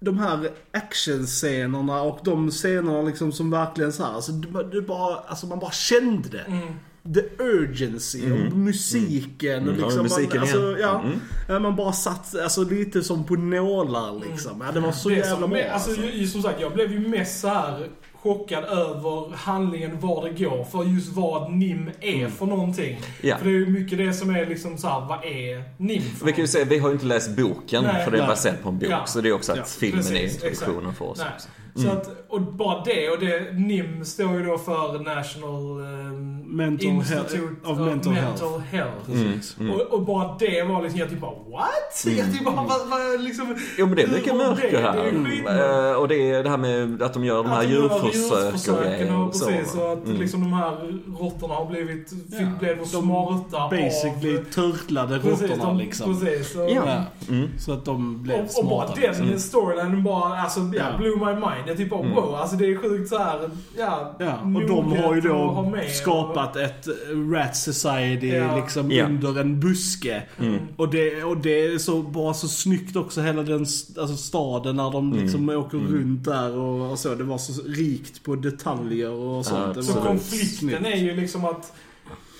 de 0.00 0.18
här 0.18 0.50
actionscenerna 0.72 2.02
och 2.02 2.18
de 2.24 2.50
scenerna 2.50 3.02
liksom 3.02 3.32
som 3.32 3.50
verkligen 3.50 3.92
så 3.92 4.04
här, 4.04 4.12
alltså, 4.12 4.32
det, 4.32 4.82
bara, 4.82 5.16
alltså 5.18 5.46
man 5.46 5.58
bara 5.58 5.70
kände 5.70 6.28
det. 6.28 6.44
Mm. 6.46 6.68
The 7.14 7.42
urgency 7.42 8.32
och 8.32 8.56
musiken 8.56 9.62
och 9.62 9.68
Mm, 9.68 9.80
ja, 9.80 9.86
liksom 9.86 10.02
musiken 10.02 10.30
man, 10.40 10.40
alltså, 10.40 10.78
ja, 10.78 11.00
Mm. 11.04 11.20
ja, 11.48 11.58
man 11.58 11.76
bara 11.76 11.92
satt 11.92 12.34
alltså, 12.38 12.64
lite 12.64 13.02
som 13.02 13.24
på 13.24 13.34
nålar 13.34 14.24
liksom. 14.30 14.62
Ja, 14.66 14.72
det 14.72 14.80
var 14.80 14.92
så 14.92 15.08
Det 15.08 15.14
jävla 15.14 15.48
bra 15.48 15.62
alltså, 15.72 15.90
alltså. 15.90 16.26
som 16.32 16.42
sagt, 16.42 16.60
jag 16.60 16.72
blev 16.72 16.92
ju 16.92 17.08
mest 17.08 17.40
så 17.40 17.48
här 17.48 17.88
chockad 18.22 18.64
över 18.64 19.36
handlingen, 19.36 20.00
var 20.00 20.24
det 20.24 20.44
går, 20.44 20.64
för 20.64 20.84
just 20.84 21.12
vad 21.12 21.52
NIM 21.52 21.90
är 22.00 22.28
för 22.28 22.46
någonting. 22.46 23.00
Ja. 23.22 23.36
För 23.36 23.44
det 23.44 23.50
är 23.50 23.54
ju 23.54 23.66
mycket 23.66 23.98
det 23.98 24.12
som 24.12 24.30
är 24.30 24.46
liksom 24.46 24.78
så 24.78 24.88
här, 24.88 25.00
vad 25.00 25.24
är 25.24 25.64
NIM 25.76 26.02
för 26.02 26.26
Vi 26.26 26.32
kan 26.32 26.40
ju 26.40 26.48
säga, 26.48 26.64
vi 26.64 26.78
har 26.78 26.88
ju 26.88 26.94
inte 26.94 27.06
läst 27.06 27.36
boken, 27.36 27.84
Nej, 27.84 28.04
för 28.04 28.10
det 28.10 28.16
är 28.16 28.20
nej. 28.20 28.28
baserat 28.28 28.62
på 28.62 28.68
en 28.68 28.78
bok. 28.78 28.88
Ja. 28.90 29.06
Så 29.06 29.20
det 29.20 29.28
är 29.28 29.32
också 29.32 29.52
att 29.52 29.58
Ja, 29.58 29.64
filmen 29.64 29.98
är 30.00 30.10
precis, 30.10 30.34
introduktionen 30.34 30.78
exakt. 30.80 30.98
för 30.98 31.04
oss 31.04 31.18
Nej. 31.18 31.26
också. 31.34 31.48
Så 31.74 31.88
att, 31.90 32.26
och 32.28 32.40
bara 32.40 32.84
det, 32.84 33.10
och 33.10 33.18
det, 33.18 33.52
NIM 33.52 34.04
står 34.04 34.34
ju 34.34 34.44
då 34.44 34.58
för 34.58 34.98
National 34.98 35.80
ehm, 35.80 36.38
Mental 36.56 36.88
Institute 36.88 37.54
of 37.64 37.78
Mental 37.78 38.12
Health. 38.12 38.60
Health. 38.70 39.06
Precis. 39.06 39.56
Mm. 39.60 39.72
Och, 39.72 39.80
och 39.80 40.02
bara 40.02 40.36
det 40.38 40.62
var 40.62 40.82
liksom, 40.82 41.00
jag 41.00 41.10
typ 41.10 41.20
bara 41.20 41.34
what? 41.50 41.87
Jag 42.06 42.44
bara, 42.44 42.54
vad, 42.54 42.88
vad, 42.88 43.20
liksom, 43.20 43.56
Jo 43.78 43.86
men 43.86 43.96
det 43.96 44.02
är 44.02 44.08
mycket 44.08 44.36
mörker 44.36 44.72
det? 44.72 44.78
här. 44.78 44.96
Det 44.96 45.02
är 45.02 45.08
Mm. 45.08 45.90
Eh, 45.90 45.96
Och 45.96 46.08
det 46.08 46.30
är 46.30 46.42
det 46.42 46.50
här 46.50 46.56
med 46.56 47.02
att 47.02 47.14
de 47.14 47.24
gör 47.24 47.36
de 47.36 47.46
här 47.46 47.56
Att 47.58 47.62
de 47.64 47.68
gör 47.72 47.80
djurförsök 47.82 48.04
och 48.04 48.14
djurförsöken 48.44 48.98
grejer. 48.98 49.18
och 49.20 49.32
precis, 49.32 49.72
så. 49.72 49.80
och 49.82 49.92
att 49.92 50.04
Mm. 50.06 50.16
liksom 50.20 50.40
de 50.40 50.52
här 50.52 51.00
råttorna 51.20 51.54
har 51.54 51.66
blivit, 51.66 52.08
fick, 52.10 52.40
Ja, 52.40 52.46
blev 52.58 52.84
smarta 52.84 53.68
Basically 53.70 54.38
av... 54.38 54.42
turtlade 54.44 55.18
råttorna 55.18 55.72
liksom. 55.72 56.20
Precis, 56.20 56.56
och, 56.56 56.70
Ja. 56.70 56.82
Mm. 57.28 57.48
Så 57.58 57.72
att 57.72 57.84
de 57.84 58.22
blev 58.22 58.36
och, 58.38 58.44
och 58.44 58.50
smarta. 58.50 58.68
bara 58.68 58.86
den 58.94 59.26
liksom. 59.26 59.38
storylinen 59.38 60.04
bara, 60.04 60.40
alltså, 60.40 60.60
ja, 60.60 60.84
Ja. 60.92 60.98
blew 60.98 61.16
my 61.18 61.32
mind. 61.32 61.64
Jag 61.66 61.76
typ 61.76 61.90
bara 61.90 62.00
Mm. 62.00 62.14
wow, 62.14 62.34
alltså 62.34 62.56
det 62.56 62.64
är 62.66 62.76
sjukt 62.76 63.08
så 63.08 63.18
här, 63.18 63.50
ja, 63.78 64.16
Ja, 64.18 64.32
och 64.56 64.68
de 64.68 64.96
har 64.96 65.14
ju 65.14 65.20
då 65.20 65.72
skapat 66.02 66.56
ett 66.56 66.86
eh, 66.88 67.32
Rat 67.32 67.56
Society 67.56 68.28
Ja. 68.28 68.56
liksom 68.56 68.90
Ja. 68.90 69.04
under 69.04 69.40
en 69.40 69.60
buske. 69.60 70.22
Mm. 70.40 70.58
Och 70.76 70.88
det, 70.88 71.22
och 71.24 71.36
det 71.36 71.64
är 71.66 71.78
så 71.92 72.02
bara 72.02 72.34
så 72.34 72.48
snyggt 72.48 72.96
också 72.96 73.20
hela 73.20 73.42
den 73.42 73.60
alltså 73.60 74.16
staden 74.16 74.76
när 74.76 74.90
de 74.90 75.12
liksom 75.12 75.48
åker 75.48 75.78
runt 75.78 76.24
där 76.24 76.56
och, 76.56 76.90
och 76.90 76.98
så. 76.98 77.14
Det 77.14 77.24
var 77.24 77.38
så 77.38 77.62
rikt 77.62 78.22
på 78.24 78.34
detaljer 78.36 79.10
och 79.10 79.46
sånt. 79.46 79.74
det 79.74 79.82
Så 79.82 79.92
konflikten 80.00 80.58
snyggt. 80.68 80.86
är 80.86 80.96
ju 80.96 81.16
liksom 81.16 81.44
att 81.44 81.72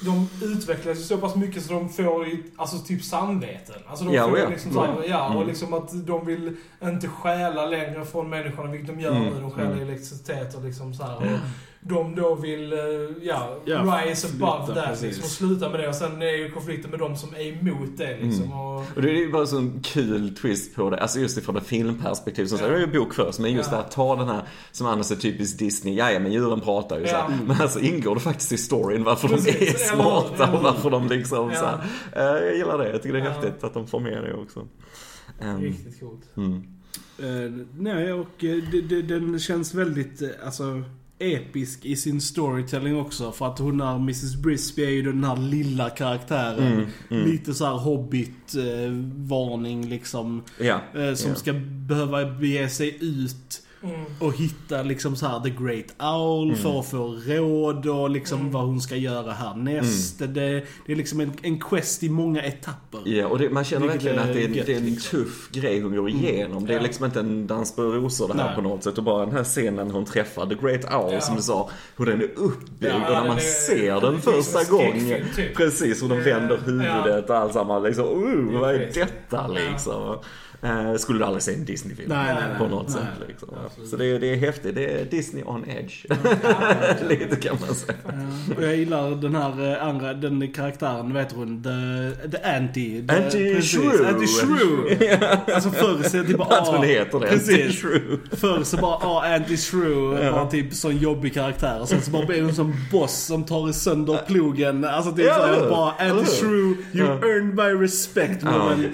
de 0.04 0.28
utvecklas 0.42 0.98
ju 0.98 1.02
så 1.02 1.16
pass 1.18 1.34
mycket 1.36 1.62
så 1.64 1.72
de 1.72 1.88
får 1.88 2.26
ju, 2.26 2.42
alltså 2.56 2.78
typ 2.78 3.04
samveten. 3.04 3.74
Alltså 3.88 4.04
de 4.04 4.14
Ja, 4.14 4.24
får 4.24 4.32
och 4.32 4.38
ja. 4.38 4.48
liksom 4.48 4.72
så 4.72 4.84
här, 4.84 4.94
ja, 5.08 5.26
och 5.28 5.34
Mm. 5.34 5.46
liksom 5.48 5.74
att 5.74 6.06
de 6.06 6.26
vill 6.26 6.56
inte 6.82 7.08
stjäla 7.08 7.66
längre 7.66 8.04
från 8.04 8.30
människorna, 8.30 8.70
vilket 8.70 8.88
de 8.96 9.00
gör 9.00 9.10
Mm. 9.16 9.22
nu. 9.34 9.40
De 9.40 9.50
stjäl 9.50 9.66
Mm. 9.66 9.78
elektricitet 9.88 10.54
och 10.54 10.64
liksom 10.64 10.94
så 10.94 11.02
här. 11.02 11.16
Och 11.16 11.22
de 11.80 12.14
då 12.14 12.34
vill, 12.34 12.72
eh, 12.72 12.78
ja, 13.22 13.58
Ja, 13.64 14.00
rise 14.06 14.28
sluta, 14.28 14.46
above 14.46 14.74
that 14.74 15.02
liksom, 15.02 15.22
och 15.24 15.30
sluta 15.30 15.70
med 15.70 15.80
det. 15.80 15.88
Och 15.88 15.94
sen 15.94 16.22
är 16.22 16.36
ju 16.36 16.50
konflikten 16.50 16.90
med 16.90 17.00
de 17.00 17.16
som 17.16 17.34
är 17.34 17.40
emot 17.40 17.96
det 17.96 18.16
liksom. 18.22 18.44
Mm. 18.44 18.58
Och, 18.58 18.84
Och 18.96 19.02
det 19.02 19.10
är 19.10 19.14
ju 19.14 19.32
bara 19.32 19.46
så 19.46 19.58
en 19.58 19.80
kul 19.82 20.34
twist 20.36 20.74
på 20.74 20.90
det, 20.90 20.96
alltså 21.00 21.20
just 21.20 21.38
ifrån 21.38 21.56
ett 21.56 21.66
filmperspektiv. 21.66 22.46
Som 22.46 22.56
Ja. 22.58 22.64
sagt, 22.64 22.70
det 22.72 22.76
är 22.82 22.86
ju 22.86 22.98
bok 23.00 23.14
först, 23.14 23.38
men 23.38 23.52
just 23.52 23.70
Ja. 23.72 23.76
det 23.78 23.82
att 23.84 23.90
ta 23.90 24.16
den 24.16 24.28
här, 24.28 24.42
som 24.72 24.86
annars 24.86 25.10
är 25.10 25.16
typiskt 25.16 25.58
Disney, 25.58 25.94
ja 25.94 26.18
men 26.20 26.32
djuren 26.32 26.60
pratar 26.60 26.98
ju 27.00 27.06
så 27.06 27.12
här. 27.16 27.22
Ja. 27.30 27.30
Men 27.46 27.60
alltså 27.60 27.80
ingår 27.80 28.14
det 28.14 28.20
faktiskt 28.20 28.52
i 28.52 28.58
storyn 28.58 29.04
varför 29.04 29.28
Precis, 29.28 29.54
de 29.58 29.66
är 29.66 29.94
smarta 29.94 30.52
och 30.52 30.62
varför 30.62 30.90
de 30.90 31.08
liksom 31.08 31.50
Ja. 31.50 31.56
så 31.60 31.64
här. 31.66 31.78
Eh, 32.40 32.44
Jag 32.46 32.56
gillar 32.56 32.78
det, 32.78 32.90
jag 32.90 33.02
tycker 33.02 33.12
det 33.16 33.20
är 33.20 33.24
Ja. 33.24 33.30
häftigt 33.30 33.64
att 33.64 33.74
de 33.74 33.86
får 33.86 34.00
med 34.00 34.22
det 34.24 34.34
också. 34.34 34.66
Um, 35.42 35.60
riktigt 35.60 36.00
coolt. 36.00 36.22
mm. 36.36 36.62
Eh, 37.18 37.52
nej, 37.78 38.12
och 38.12 38.26
det, 38.38 39.02
den 39.02 39.38
känns 39.38 39.74
väldigt, 39.74 40.22
eh, 40.22 40.28
alltså 40.44 40.82
episk 41.18 41.84
i 41.84 41.96
sin 41.96 42.20
storytelling 42.20 42.96
också. 42.96 43.32
För 43.32 43.46
att 43.46 43.58
hon 43.58 43.80
är, 43.80 43.94
Mrs 43.96 44.36
Brisby 44.36 44.84
är 44.84 44.90
ju 44.90 45.02
den 45.02 45.24
här 45.24 45.36
lilla 45.36 45.90
karaktären. 45.90 46.72
Mm, 46.72 46.86
mm. 47.10 47.30
Lite 47.30 47.54
så 47.54 47.64
här 47.64 47.74
hobbit-varning 47.76 49.88
liksom. 49.88 50.42
Ja. 50.60 50.80
Eh, 50.94 51.14
som 51.14 51.30
Ja. 51.30 51.34
ska 51.36 51.52
behöva 51.88 52.24
bege 52.30 52.68
sig 52.68 52.98
ut 53.00 53.62
Mm. 53.82 54.00
och 54.20 54.36
hitta 54.36 54.82
liksom 54.82 55.16
så 55.16 55.26
här 55.26 55.40
The 55.40 55.50
Great 55.50 55.86
Owl 56.16 56.54
för 56.56 56.80
att 56.80 56.86
få 56.90 57.14
råd 57.26 57.86
och 57.86 58.10
liksom 58.10 58.40
Mm. 58.40 58.52
vad 58.52 58.64
hon 58.64 58.80
ska 58.80 58.96
göra 58.96 59.32
härnäst. 59.32 60.18
Det, 60.18 60.26
det 60.26 60.92
är 60.92 60.96
liksom 60.96 61.20
en, 61.20 61.32
en 61.42 61.60
quest 61.60 62.02
i 62.02 62.08
många 62.08 62.42
etapper. 62.42 63.00
Ja, 63.04 63.26
och 63.26 63.38
det, 63.38 63.50
man 63.50 63.64
känner 63.64 63.82
Vilket 63.88 64.02
verkligen 64.04 64.28
att 64.28 64.34
det 64.34 64.44
är, 64.44 64.48
gött, 64.48 64.66
det 64.66 64.72
är 64.72 64.76
en 64.76 64.84
liksom. 64.86 65.18
tuff 65.24 65.50
grej 65.52 65.80
hon 65.80 65.96
går 65.96 66.08
igenom. 66.10 66.66
Det 66.66 66.72
är 66.72 66.76
Ja. 66.76 66.82
liksom 66.82 67.04
inte 67.04 67.20
en 67.20 67.46
dans 67.46 67.76
på 67.76 67.82
rosor 67.82 68.28
det 68.28 68.34
här 68.34 68.46
Nej. 68.46 68.54
på 68.56 68.62
något 68.62 68.84
sätt. 68.84 68.98
Och 68.98 69.04
bara 69.04 69.26
den 69.26 69.34
här 69.34 69.44
scenen 69.44 69.90
hon 69.90 70.04
träffar 70.04 70.46
The 70.46 70.54
Great 70.54 70.94
Owl 70.94 71.12
Ja. 71.14 71.20
som 71.20 71.36
du 71.36 71.42
sa, 71.42 71.70
hur 71.96 72.06
den 72.06 72.20
är 72.20 72.30
uppbyggd. 72.36 72.92
Ja, 72.92 72.94
och 73.06 73.12
när 73.12 73.26
man 73.28 73.36
är- 73.36 73.40
ser 73.40 73.92
den 74.00 74.00
det 74.00 74.10
liksom 74.10 74.32
första 74.32 74.58
skräckfilm, 74.58 75.08
gången. 75.08 75.26
typ. 75.36 75.56
Precis, 75.56 76.02
hur 76.02 76.08
de 76.08 76.20
vänder 76.20 76.58
huvudet 76.66 77.30
och 77.30 77.36
allt 77.36 77.52
samma. 77.52 77.78
Liksom, 77.78 78.04
uh, 78.24 78.60
vad 78.60 78.74
är 78.74 78.90
detta 78.94 79.46
liksom? 79.48 80.16
Eh, 80.62 80.94
skulle 80.94 81.18
du 81.18 81.24
aldrig 81.24 81.42
se 81.42 81.54
en 81.54 81.64
Disney-film 81.64 82.08
Nej, 82.08 82.34
nej, 82.34 82.44
nej. 82.48 82.58
på 82.58 82.68
något 82.68 82.88
Nej. 82.88 82.96
sätt. 82.96 83.28
Liksom. 83.28 83.48
Absolut. 83.66 83.88
Så 83.90 83.96
det 83.96 84.06
är, 84.06 84.18
det 84.20 84.26
är 84.32 84.36
häftigt. 84.36 84.74
Det 84.74 85.00
är 85.00 85.04
Disney 85.04 85.42
on 85.44 85.64
edge. 85.70 86.04
Lite 87.08 87.36
kan 87.36 87.56
man 87.66 87.74
säga. 87.74 87.94
Ja, 88.06 88.54
och 88.56 88.62
jag 88.62 88.76
gillar 88.76 89.10
den 89.10 89.34
här 89.34 89.72
eh, 89.76 89.86
andra, 89.88 90.14
den 90.14 90.52
karaktären, 90.52 91.12
vet 91.14 91.32
hon? 91.32 91.62
The, 91.62 92.28
the 92.30 92.42
Anti. 92.56 93.06
The, 93.08 93.14
Anti 93.16 93.54
precis, 93.54 93.72
Shrew. 93.72 94.08
Anti 94.08 94.26
Shrew. 94.26 94.96
Alltså 95.54 95.70
förr 95.70 96.02
så 96.08 96.16
är 96.18 96.24
typ 96.24 96.38
bara... 96.38 96.56
Att 96.58 96.68
hon 96.68 96.84
heter 96.86 97.20
det. 97.20 97.26
Precis. 97.26 97.80
Shrew. 97.82 98.18
Förr 98.36 98.62
så 98.62 98.76
bara, 98.76 98.94
ah, 98.94 99.34
Anti 99.34 99.56
Shrew 99.56 100.24
Ja. 100.26 100.32
var 100.32 100.50
typ 100.50 100.74
sån 100.74 100.96
jobbig 100.96 101.34
karaktär. 101.34 101.80
Och 101.80 101.88
sen 101.88 102.02
så 102.02 102.10
bara 102.10 102.26
blir 102.26 102.42
hon 102.42 102.54
som 102.54 102.74
boss 102.92 103.16
som 103.24 103.44
tar 103.44 103.72
sönder 103.72 104.18
plogen. 104.26 104.84
Alltså 104.84 105.10
det 105.12 105.22
är 105.22 105.26
Ja, 105.26 105.34
så 105.34 105.40
här, 105.42 105.48
eller 105.52 105.62
hur? 105.62 105.70
bara, 105.70 105.94
Eller 105.98 106.10
Anti 106.20 106.30
hur? 106.30 106.40
Shrew, 106.40 106.76
you 106.92 107.06
Ja. 107.06 107.28
earned 107.28 107.54
my 107.54 107.84
respect 107.84 108.42
Ja. 108.44 108.50
woman. 108.52 108.86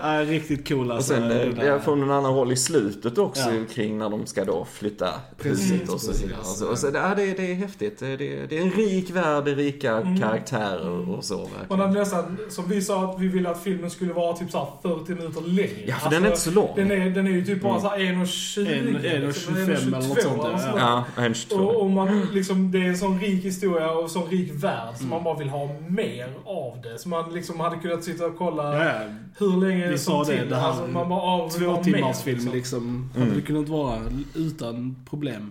Ja. 0.00 0.16
Ja, 0.16 0.24
riktigt 0.24 0.68
cool 0.68 0.81
Och 0.90 0.96
alltså. 0.96 1.14
sen 1.14 1.28
Det 1.28 1.42
eh, 1.42 1.54
där. 1.54 1.64
jag 1.66 1.82
får 1.84 1.92
en 1.92 2.10
annan 2.10 2.34
roll 2.34 2.52
i 2.52 2.56
slutet 2.56 3.18
också 3.18 3.50
Ja. 3.50 3.64
kring 3.74 3.98
när 3.98 4.10
de 4.10 4.26
ska 4.26 4.44
då 4.44 4.66
flytta 4.72 5.08
Precis, 5.38 5.72
huset 5.72 5.88
och 5.88 6.00
så 6.00 6.06
precis. 6.08 6.24
vidare. 6.26 6.40
Och 6.40 6.46
så, 6.46 6.66
och 6.66 6.78
så, 6.78 6.86
ja, 6.94 7.14
det, 7.16 7.24
det 7.36 7.50
är 7.50 7.54
häftigt. 7.54 7.98
Det, 7.98 8.16
det, 8.16 8.46
det 8.46 8.58
är 8.58 8.62
en 8.62 8.70
rik 8.70 9.10
värld, 9.10 9.44
det 9.44 9.50
är 9.50 9.54
rika 9.56 10.16
karaktärer 10.20 11.10
och 11.10 11.24
så 11.24 11.34
Man 11.36 11.44
verkligen. 11.58 11.80
hade 11.80 11.98
nästan, 12.00 12.38
som 12.48 12.68
vi 12.68 12.82
sa, 12.82 13.10
att 13.10 13.20
vi 13.20 13.28
ville 13.28 13.50
att 13.50 13.62
filmen 13.62 13.90
skulle 13.90 14.12
vara 14.12 14.36
typ 14.36 14.50
så 14.50 14.58
här 14.58 14.66
40 14.96 15.14
minuter 15.14 15.40
längre. 15.40 15.70
Ja, 15.86 15.94
för 15.94 16.10
den 16.10 16.22
är 16.22 16.26
inte 16.26 16.40
så 16.40 16.50
lång. 16.50 16.68
Den 16.76 16.90
är, 16.90 17.10
den 17.10 17.26
är 17.26 17.30
ju 17.30 17.44
typ 17.44 17.62
bara 17.62 17.80
så 17.80 17.88
här 17.88 17.98
1,20. 17.98 18.76
En- 19.16 19.26
liksom, 19.26 19.54
1,25 19.54 19.62
eller 19.76 19.90
något 19.90 20.04
sånt, 20.22 20.44
eller 20.44 20.52
ja. 20.52 20.58
sånt. 20.58 20.76
Ja, 21.16 21.22
en 21.22 21.34
22. 21.34 21.56
Och, 21.56 21.82
och 21.82 21.90
man, 21.90 22.26
liksom, 22.32 22.70
det 22.72 22.78
är 22.78 22.82
en 22.88 22.96
sån 22.98 23.20
rik 23.20 23.44
historia 23.44 23.90
och 23.90 24.10
sån 24.10 24.26
rik 24.30 24.50
värld 24.54 24.94
som 24.96 25.08
man 25.08 25.24
bara 25.24 25.38
vill 25.38 25.48
ha 25.48 25.68
mer 25.88 26.28
av 26.44 26.78
det. 26.82 26.98
Så 26.98 27.08
man 27.08 27.34
liksom 27.34 27.60
hade 27.60 27.76
kunnat 27.76 28.04
sitta 28.04 28.26
och 28.26 28.38
kolla 28.38 28.76
Ja, 28.78 28.84
ja. 28.84 29.00
hur 29.38 29.60
länge 29.68 29.88
Vi 29.88 29.98
som 29.98 30.24
sa 30.24 30.30
det, 30.32 30.38
till. 30.38 30.48
det 30.50 30.56
här 30.56 30.71
alltså, 30.72 30.92
man 30.92 31.08
bara, 31.08 31.20
ha 31.20 31.50
Två 31.50 31.76
timmars 31.76 32.22
film 32.22 32.36
liksom. 32.36 32.52
liksom. 32.52 33.10
Mm. 33.14 33.28
Hade 33.28 33.40
det 33.40 33.46
kunnat 33.46 33.68
vara 33.68 34.00
utan 34.34 34.96
problem. 35.10 35.50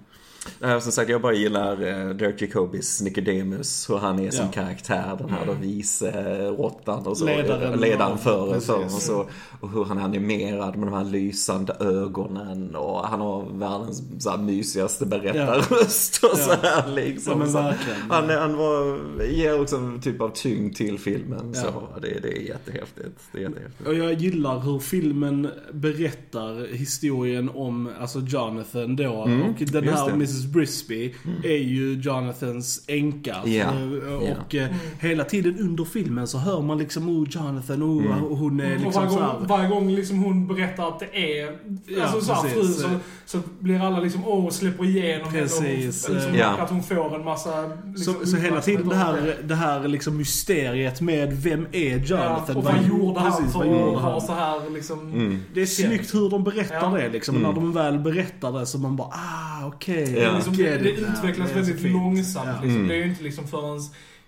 Ja, 0.60 0.82
som 0.82 0.92
sagt, 0.92 1.10
jag 1.10 1.22
bara 1.22 1.34
gillar 1.34 1.84
uh, 1.84 2.16
Dirk 2.16 2.42
Jacobis 2.42 3.02
Nicodemus, 3.02 3.90
hur 3.90 3.98
han 3.98 4.20
är 4.20 4.32
som 4.32 4.46
Ja. 4.46 4.52
karaktär, 4.52 5.16
den 5.18 5.30
här 5.30 5.46
då 5.46 5.54
vice 5.54 6.06
uh, 6.06 6.58
råttan 6.58 7.08
och 7.08 7.18
så. 7.18 7.26
Ledaren. 7.26 7.80
ledaren 7.80 8.18
för, 8.18 8.60
för 8.60 8.86
och 8.86 8.92
så. 8.92 9.26
Och 9.60 9.70
hur 9.70 9.86
han 9.86 9.98
är 9.98 10.02
animerad 10.02 10.76
med 10.76 10.88
de 10.88 10.94
här 10.94 11.04
lysande 11.04 11.74
ögonen 11.80 12.76
och 12.76 13.08
han 13.08 13.20
har 13.20 13.46
världens 13.54 14.04
så 14.20 14.30
här, 14.30 14.38
mysigaste 14.38 15.06
berättarröst 15.06 16.24
och 16.24 16.38
så 16.38 16.52
här 16.52 16.88
liksom. 16.88 17.42
Ja, 17.42 17.62
verkligen. 17.62 18.00
han, 18.10 18.30
han 18.30 18.58
var, 18.58 19.00
ger 19.24 19.62
också 19.62 19.76
en 19.76 20.02
typ 20.02 20.22
av 20.22 20.30
tyngd 20.30 20.76
till 20.76 21.00
filmen. 21.00 21.52
Ja. 21.56 21.62
Så 21.62 22.00
det, 22.02 22.20
det 22.22 22.38
är 22.38 22.42
jättehäftigt. 22.42 23.20
Det 23.32 23.38
är 23.38 23.42
jättehäftigt. 23.42 23.88
Och 23.88 23.94
jag 23.94 24.14
gillar 24.14 24.60
hur 24.60 24.80
filmen 24.80 25.48
berättar 25.72 26.74
historien 26.76 27.50
om 27.50 27.90
alltså 28.00 28.20
Jonathan 28.20 28.96
då. 28.96 29.12
och 29.12 29.28
den 29.72 29.88
här 29.88 30.10
Mrs 30.32 30.46
Brisby 30.46 31.14
är 31.44 31.58
ju 31.58 31.94
Jonathans 32.02 32.84
änka. 32.88 33.36
Ja, 33.46 33.52
ja. 33.52 34.36
Och 34.46 34.56
eh, 34.56 34.68
hela 35.00 35.24
tiden 35.24 35.60
under 35.60 35.84
filmen 35.84 36.28
så 36.28 36.38
hör 36.38 36.62
man 36.62 36.78
liksom 36.78 37.10
oh 37.10 37.28
Jonathan, 37.30 37.84
oh, 37.84 38.24
och 38.24 38.38
hon 38.38 38.60
är 38.60 38.76
Och 38.76 38.82
liksom 38.82 38.94
varje 39.04 39.10
så 39.10 39.16
gång, 39.20 39.26
här. 39.40 39.48
varje 39.48 39.70
gång 39.70 39.90
liksom 39.92 40.24
hon 40.24 40.48
berättar 40.48 40.88
att 40.88 41.00
det 41.00 41.40
är 41.42 41.58
Ja, 41.88 42.04
alltså, 42.04 42.22
så 42.22 42.34
här, 42.34 42.50
fru 42.50 42.64
så, 42.64 42.90
så 43.26 43.40
blir 43.60 43.80
alla 43.80 44.00
liksom 44.00 44.28
åh, 44.28 44.50
släpper 44.50 44.86
igenom 44.86 45.28
henne 45.28 45.42
Precis, 45.42 46.08
och 46.10 46.16
liksom, 46.16 46.36
Ja. 46.36 46.48
att 46.48 46.70
hon 46.70 46.84
får 46.84 47.16
en 47.16 47.26
massa 47.26 47.72
liksom, 47.96 48.14
Så, 48.14 48.26
så 48.26 48.38
hela 48.38 48.62
tiden 48.62 48.90
det 48.90 48.96
här, 48.96 49.38
det 49.44 49.56
här 49.56 49.88
liksom 49.88 50.18
mysteriet 50.18 51.02
med 51.02 51.34
vem 51.34 51.68
är 51.72 51.98
Jonathan? 51.98 52.44
Ja, 52.48 52.56
och 52.56 52.64
vad 52.64 52.84
gjorde 52.88 53.20
han 53.20 53.32
precis, 53.32 53.52
för 53.54 53.60
vad 53.60 53.68
gjorde 53.68 53.96
att 53.98 54.02
han? 54.04 54.12
ha 54.14 54.22
så 54.22 54.34
här 54.34 54.70
liksom... 54.74 55.00
Mm. 55.14 55.40
Det 55.54 55.62
är 55.62 55.66
snyggt 55.66 56.14
hur 56.14 56.30
de 56.30 56.44
berättar 56.44 56.76
Ja. 56.76 56.98
det 57.04 57.10
liksom. 57.10 57.36
Mm. 57.36 57.48
När 57.48 57.62
de 57.62 57.72
väl 57.74 58.00
berättar 58.00 58.60
det 58.60 58.66
så 58.66 58.78
man 58.78 58.96
bara 58.96 59.08
ah 59.08 59.66
okej. 59.68 60.18
Är 60.20 60.21
Ja. 60.24 60.36
liksom, 60.36 60.58
det, 60.58 60.78
det 60.78 60.90
utvecklas 60.90 61.52
det 61.54 61.60
är 61.60 61.64
så 61.64 61.72
väldigt 61.74 61.92
långsamt. 61.92 62.48
Ja. 62.48 62.54
Liksom. 62.54 62.70
Mm. 62.76 62.88
Det 62.88 62.94
är 62.94 62.98
ju 62.98 63.06
inte 63.10 63.24
liksom 63.24 63.48
förrän 63.48 63.80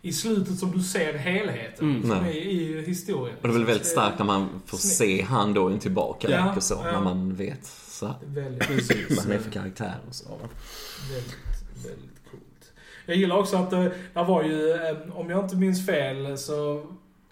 i 0.01 0.13
slutet 0.13 0.57
som 0.57 0.71
du 0.71 0.83
ser 0.83 1.13
helheten 1.13 1.89
Mm. 1.89 2.01
liksom, 2.01 2.17
Nej. 2.23 2.37
i, 2.37 2.77
i 2.79 2.81
historien. 2.85 3.35
Och 3.41 3.47
det 3.47 3.53
är 3.53 3.57
väl 3.57 3.65
väldigt 3.65 3.85
Så 3.85 3.91
starkt 3.91 4.17
när 4.19 4.25
man 4.25 4.49
får 4.65 4.77
Snyggt. 4.77 4.95
se 4.95 5.21
han 5.23 5.53
då 5.53 5.71
in 5.71 5.79
tillbaka 5.79 6.29
Ja, 6.31 6.53
och 6.55 6.63
så. 6.63 6.81
ja. 6.85 6.91
När 6.91 7.01
man 7.01 7.35
vet 7.35 7.59
passar. 7.61 8.15
Väldigt, 8.25 8.69
Man 9.25 9.31
är 9.31 9.39
för 9.39 9.51
karaktär 9.51 9.95
och 10.09 10.15
så. 10.15 10.25
väldigt, 11.13 11.37
väldigt 11.85 12.21
coolt. 12.31 12.71
Jag 13.05 13.15
gillar 13.17 13.35
också 13.37 13.57
att 13.57 13.69
det, 13.71 13.83
det 14.13 14.23
var 14.23 14.43
ju, 14.43 14.71
eh, 14.71 15.17
om 15.19 15.29
jag 15.29 15.43
inte 15.45 15.55
minns 15.55 15.85
fel, 15.85 16.37
så 16.37 16.85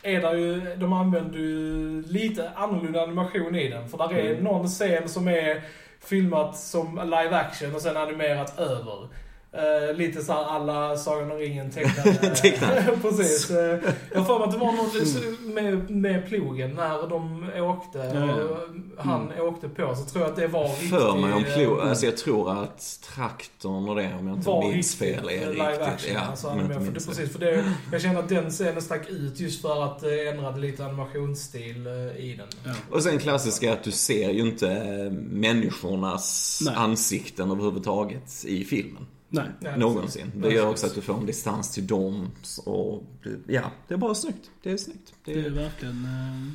är 0.03 0.21
det 0.21 0.39
ju, 0.39 0.75
de 0.75 0.93
använder 0.93 1.37
ju 1.39 2.03
lite 2.07 2.49
annorlunda 2.55 3.01
animation 3.03 3.55
i 3.55 3.69
den. 3.69 3.89
För 3.89 3.97
där 3.97 4.13
är 4.13 4.31
Mm. 4.31 4.43
någon 4.43 4.67
scen 4.67 5.09
som 5.09 5.27
är 5.27 5.63
filmat 6.03 6.58
som 6.58 6.96
live 6.96 7.36
action 7.36 7.75
och 7.75 7.81
sen 7.81 7.98
animerat 7.98 8.60
över. 8.60 9.08
Eh, 9.53 9.96
lite 9.98 10.22
såhär 10.22 10.43
alla 10.43 10.98
Sagan 10.98 11.31
om 11.31 11.38
ringen 11.38 11.72
tecknade. 11.72 12.36
Tecknade. 12.36 12.98
Precis. 13.01 13.51
Eh, 13.51 13.79
jag 14.13 14.27
för 14.27 14.39
mig 14.39 14.48
att 14.48 14.51
det 14.51 14.58
var 14.58 14.72
något 14.72 15.55
med, 15.55 15.89
med 15.89 16.27
plogen 16.27 16.72
när 16.74 17.08
de 17.10 17.50
åkte 17.55 17.98
Ja, 17.98 18.27
ja. 18.27 18.43
och 18.43 19.05
han 19.05 19.31
åkte 19.39 19.70
på 19.70 19.96
så 19.96 20.05
tror 20.05 20.24
jag 20.24 20.29
att 20.29 20.36
det 20.38 20.48
var 20.48 20.67
riktigt... 20.67 20.89
För 20.89 21.15
mig 21.15 21.34
om 21.34 21.43
eh, 21.43 21.53
Plo, 21.53 21.79
alltså 21.79 22.05
jag 22.05 22.17
tror 22.17 22.63
att 22.63 23.00
traktorn 23.15 23.89
och 23.89 23.96
det, 23.96 24.13
om 24.20 24.27
jag 24.27 24.38
inte 24.38 24.75
minns 24.75 24.96
fel, 24.96 25.29
är 25.29 25.51
live 25.51 25.72
riktigt. 25.72 25.88
action. 25.88 26.13
Ja, 26.13 26.22
alltså, 26.22 26.48
om 26.48 26.60
jag 26.60 26.67
för 26.74 26.91
det, 26.91 27.05
precis, 27.05 27.31
för 27.31 27.39
det, 27.39 27.74
jag 27.91 28.01
känner 28.01 28.20
att 28.20 28.29
den 28.29 28.50
scenen 28.50 28.81
stack 28.81 29.10
ut 29.10 29.39
just 29.39 29.62
för 29.62 29.84
att 29.84 30.00
det 30.00 30.27
ändrade 30.27 30.60
lite 30.60 30.86
animationsstil 30.86 31.88
eh, 31.88 31.93
i 31.93 32.36
den. 32.38 32.48
Ja. 32.63 32.72
Och 32.91 33.03
sen 33.03 33.20
klassiska 33.20 33.70
är 33.70 33.74
att 33.74 33.84
du 33.84 33.91
ser 33.91 34.29
ju 34.29 34.41
inte 34.41 34.72
eh, 34.72 35.12
människornas 35.12 36.60
Nej. 36.65 36.74
ansikten 36.77 37.51
överhuvudtaget 37.51 38.46
i 38.46 38.63
filmen. 38.65 39.05
Nej. 39.33 39.45
Nej, 39.59 39.77
Någonsin. 39.79 40.31
Det 40.35 40.53
gör 40.53 40.67
också 40.69 40.85
att 40.88 40.95
du 40.95 41.01
får 41.01 41.13
en 41.17 41.25
distans 41.25 41.71
till 41.73 41.88
dem. 41.88 42.31
Och 42.65 43.03
ja, 43.47 43.71
det 43.88 43.93
är 43.93 43.97
bara 43.97 44.15
snyggt. 44.15 44.50
Det 44.63 44.71
är 44.71 44.77
snyggt. 44.77 45.13
Det 45.25 45.33
Det 45.33 45.39
är, 45.39 45.45
är 45.45 45.50
verkligen... 45.50 46.05
eh, 46.05 46.51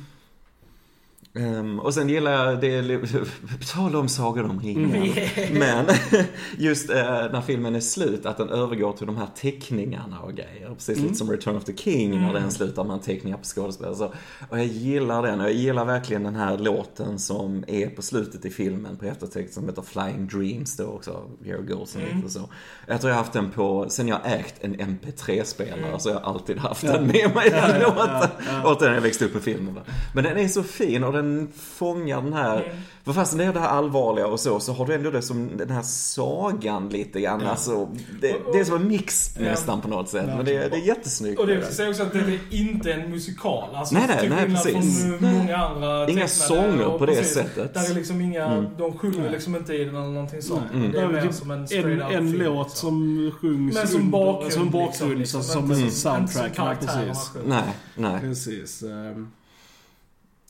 Ehm, 1.37 1.79
och 1.79 1.93
sen 1.93 2.09
gillar 2.09 2.31
jag 2.31 2.61
det, 2.61 2.97
på 2.97 3.65
tal 3.73 3.95
om 3.95 4.07
Sagan 4.09 4.49
om 4.49 4.59
ringen. 4.59 4.95
Mm. 4.95 5.13
Men 5.59 5.85
just 6.57 6.89
eh, 6.89 6.95
när 7.05 7.41
filmen 7.41 7.75
är 7.75 7.79
slut, 7.79 8.25
att 8.25 8.37
den 8.37 8.49
övergår 8.49 8.93
till 8.93 9.05
de 9.07 9.17
här 9.17 9.27
teckningarna 9.35 10.19
och 10.19 10.33
grejer. 10.33 10.69
Precis 10.75 10.99
lite 10.99 11.15
som 11.15 11.31
Return 11.31 11.55
of 11.55 11.63
the 11.63 11.75
King 11.77 12.09
när 12.11 12.17
Mm. 12.29 12.33
den 12.41 12.51
slutar 12.51 12.83
med 12.83 13.01
teckningar 13.03 13.37
på 13.37 13.43
skådespelare. 13.43 14.09
Och 14.49 14.59
jag 14.59 14.65
gillar 14.65 15.23
den. 15.23 15.39
Och 15.39 15.45
jag 15.45 15.53
gillar 15.53 15.85
verkligen 15.85 16.23
den 16.23 16.35
här 16.35 16.57
låten 16.57 17.19
som 17.19 17.63
är 17.67 17.87
på 17.89 18.01
slutet 18.01 18.45
i 18.45 18.49
filmen 18.49 18.97
på 18.97 19.05
eftertext 19.05 19.53
som 19.53 19.65
heter 19.65 19.81
Flying 19.81 20.27
Dreams 20.27 20.77
då 20.77 20.83
också. 20.85 21.21
Here 21.45 21.61
goes 21.61 21.95
Mm. 21.95 22.15
lite 22.17 22.29
så. 22.29 22.49
Jag 22.87 23.01
tror 23.01 23.09
jag 23.11 23.15
har 23.17 23.23
haft 23.23 23.33
den 23.33 23.51
på, 23.51 23.85
sen 23.89 24.07
jag 24.07 24.19
ägt 24.25 24.55
en 24.63 24.75
MP3-spelare 24.75 25.87
Mm. 25.87 25.99
så 25.99 26.09
har 26.09 26.15
jag 26.15 26.23
alltid 26.23 26.57
haft 26.57 26.83
Ja. 26.83 26.91
den 26.91 27.07
med 27.07 27.31
mig, 27.35 27.49
den 27.49 27.81
Ja, 27.81 27.87
låten. 27.87 28.07
ja, 28.21 28.29
ja. 28.63 28.71
Och 28.73 28.79
den 28.81 28.93
jag 28.93 29.01
växte 29.01 29.25
upp 29.25 29.33
med 29.33 29.43
filmen. 29.43 29.79
Men 30.13 30.23
den 30.23 30.37
är 30.37 30.47
så 30.47 30.63
fin 30.63 31.03
och 31.03 31.13
den 31.13 31.26
fångar 31.57 32.21
den 32.21 32.33
här, 32.33 32.63
Mm. 32.63 32.77
för 33.03 33.13
fast 33.13 33.37
det 33.37 33.43
är 33.45 33.53
det 33.53 33.59
här 33.59 33.67
allvarliga 33.67 34.27
och 34.27 34.39
så, 34.39 34.59
så 34.59 34.73
har 34.73 34.85
du 34.85 34.93
ändå 34.93 35.11
det 35.11 35.21
som 35.21 35.57
den 35.57 35.69
här 35.69 35.81
sagan 35.81 36.89
lite 36.89 37.21
grann. 37.21 37.41
Ja. 37.41 37.49
Alltså, 37.49 37.89
det, 38.21 38.35
det 38.53 38.59
är 38.59 38.63
som 38.63 38.75
en 38.75 38.87
mix 38.87 39.35
Ja. 39.37 39.43
nästan 39.43 39.81
på 39.81 39.87
något 39.87 40.09
sätt. 40.09 40.25
Ja. 40.27 40.35
Men 40.35 40.45
det, 40.45 40.55
är- 40.55 40.69
det 40.69 40.75
är 40.77 40.87
jättesnyggt. 40.87 41.39
Och 41.39 41.47
det 41.47 41.61
ska 41.63 41.71
säga 41.73 41.89
också 41.89 42.03
att 42.03 42.13
det 42.13 42.19
är 42.19 42.39
inte 42.51 42.93
en 42.93 43.11
musikal. 43.11 43.75
Alltså, 43.75 43.95
Nej, 43.95 44.03
nej, 44.07 44.29
nej, 44.29 44.45
precis. 44.45 45.01
från 45.03 45.33
många 45.33 45.57
andra 45.57 46.09
Inga 46.09 46.27
sånger 46.27 46.85
och 46.85 46.99
på 46.99 47.05
det 47.05 47.15
precis, 47.15 47.33
sättet. 47.33 47.73
Där 47.73 47.91
är 47.91 47.93
liksom 47.93 48.21
inga, 48.21 48.45
Mm. 48.45 48.65
de 48.77 48.97
sjunger 48.97 49.21
Nej. 49.21 49.31
liksom 49.31 49.55
inte 49.55 49.73
i 49.73 49.83
den 49.85 49.95
eller 49.95 50.07
någonting 50.07 50.41
sånt. 50.41 50.63
Nej. 50.73 50.89
Det 50.89 50.97
är 50.99 51.03
är 51.03 51.07
mer 51.11 51.21
typ 51.21 51.33
som 51.33 51.51
en 51.51 51.59
En, 51.59 51.67
straight 51.67 52.03
out 52.03 52.11
en 52.13 52.31
film, 52.31 52.41
låt 52.43 52.67
liksom. 52.67 52.89
som 52.89 53.31
sjungs 53.41 53.73
Men 53.75 53.87
som 53.87 54.11
bakgrund, 54.11 54.53
som 54.53 54.69
bakgrund, 54.69 55.17
liksom, 55.19 55.43
så, 55.43 55.51
som 55.51 55.71
en 55.71 55.79
inte 55.79 55.91
som 55.95 56.11
soundtrack. 56.17 56.51
Ja, 56.55 56.63
karaktärerna 56.63 57.07
precis. 57.07 57.31
Nej, 57.47 57.63
nej. 57.95 58.19
Precis. 58.21 58.83
ehm. 58.83 59.27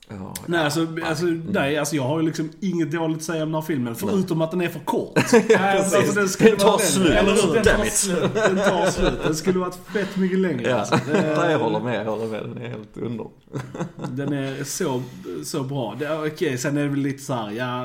Ja, 0.10 0.34
Nej, 0.46 0.60
alltså, 0.64 0.88
ja. 0.98 1.06
alltså, 1.06 1.26
nej, 1.26 1.78
alltså 1.78 1.96
jag 1.96 2.04
har 2.04 2.20
ju 2.20 2.26
liksom 2.26 2.50
inget 2.60 2.92
dåligt 2.92 3.18
att 3.18 3.24
säga 3.24 3.44
om 3.44 3.50
den 3.52 3.62
här 3.62 3.68
filmen. 3.68 3.96
Förutom 3.96 4.42
att 4.42 4.52
den 4.52 4.62
är 4.62 4.70
för 4.70 4.80
kort. 4.80 5.12
Nej, 5.32 5.48
precis. 5.50 5.94
alltså, 5.96 6.14
den 6.20 6.30
skulle 6.30 6.50
Den 6.50 6.60
tar 6.60 6.68
vara 6.68 6.78
slut. 6.80 7.08
Eller 7.10 7.32
hur? 7.48 7.54
Den 7.54 7.64
tar 7.64 7.86
slut. 7.86 8.34
Den 8.34 8.56
tar 8.58 8.86
slut. 8.92 9.14
Den 9.24 9.36
skulle 9.36 9.60
varit 9.60 9.76
fett 9.94 10.18
mycket 10.18 10.40
längre. 10.40 10.70
Ja, 10.70 10.76
Alltså. 10.76 10.96
Det- 11.12 11.36
Nej, 11.38 11.52
jag 11.52 11.60
håller 11.60 11.80
med, 11.80 12.06
jag 12.06 12.12
håller 12.12 12.28
med. 12.28 12.44
Den 12.44 12.58
är 12.64 12.70
helt 12.70 12.98
underbar. 12.98 13.32
Den 14.12 14.34
är 14.34 14.64
så, 14.64 15.02
så 15.44 15.64
bra. 15.64 15.96
Det, 16.00 16.18
okej, 16.28 16.58
sen 16.58 16.78
är 16.78 16.82
det 16.84 16.90
väl 16.90 17.00
lite 17.00 17.24
så 17.24 17.34
här, 17.34 17.52
ja, 17.52 17.84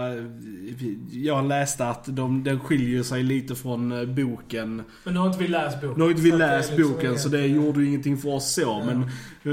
jag 1.13 1.45
läste 1.49 1.87
att 1.89 2.05
de, 2.07 2.45
den 2.45 2.61
skiljer 2.61 3.03
sig 3.03 3.23
lite 3.23 3.55
från 3.55 3.93
eh, 3.93 4.05
boken. 4.05 4.83
Men 5.05 5.15
nu 5.15 5.21
har 5.21 5.27
inte 5.27 5.39
vi 5.39 5.49
läst 5.49 5.81
boken. 5.81 5.95
Nu 5.97 6.03
har 6.03 6.11
inte 6.11 6.23
vi 6.23 6.31
så 6.31 6.37
det 6.37 6.47
läst 6.47 6.71
liksom 6.73 6.93
boken 6.93 7.09
inget- 7.11 7.21
så 7.21 7.29
det 7.29 7.47
gjorde 7.47 7.81
ju 7.81 7.87
ingenting 7.89 8.17
för 8.19 8.29
oss 8.29 8.53
så. 8.55 8.61
Ja. 8.61 8.83
Men 8.87 9.03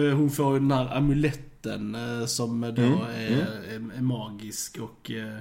eh, 0.10 0.15
hon 0.17 0.29
får 0.29 0.53
ju 0.53 0.60
den 0.60 0.71
här 0.71 0.97
amuletten 0.97 1.43
eh, 1.65 2.26
som 2.26 2.62
då 2.62 2.82
Mm, 2.82 3.02
är, 3.02 3.63
är, 3.67 3.98
är 3.98 4.02
magisk 4.02 4.78
och 4.78 5.12
eh, 5.12 5.38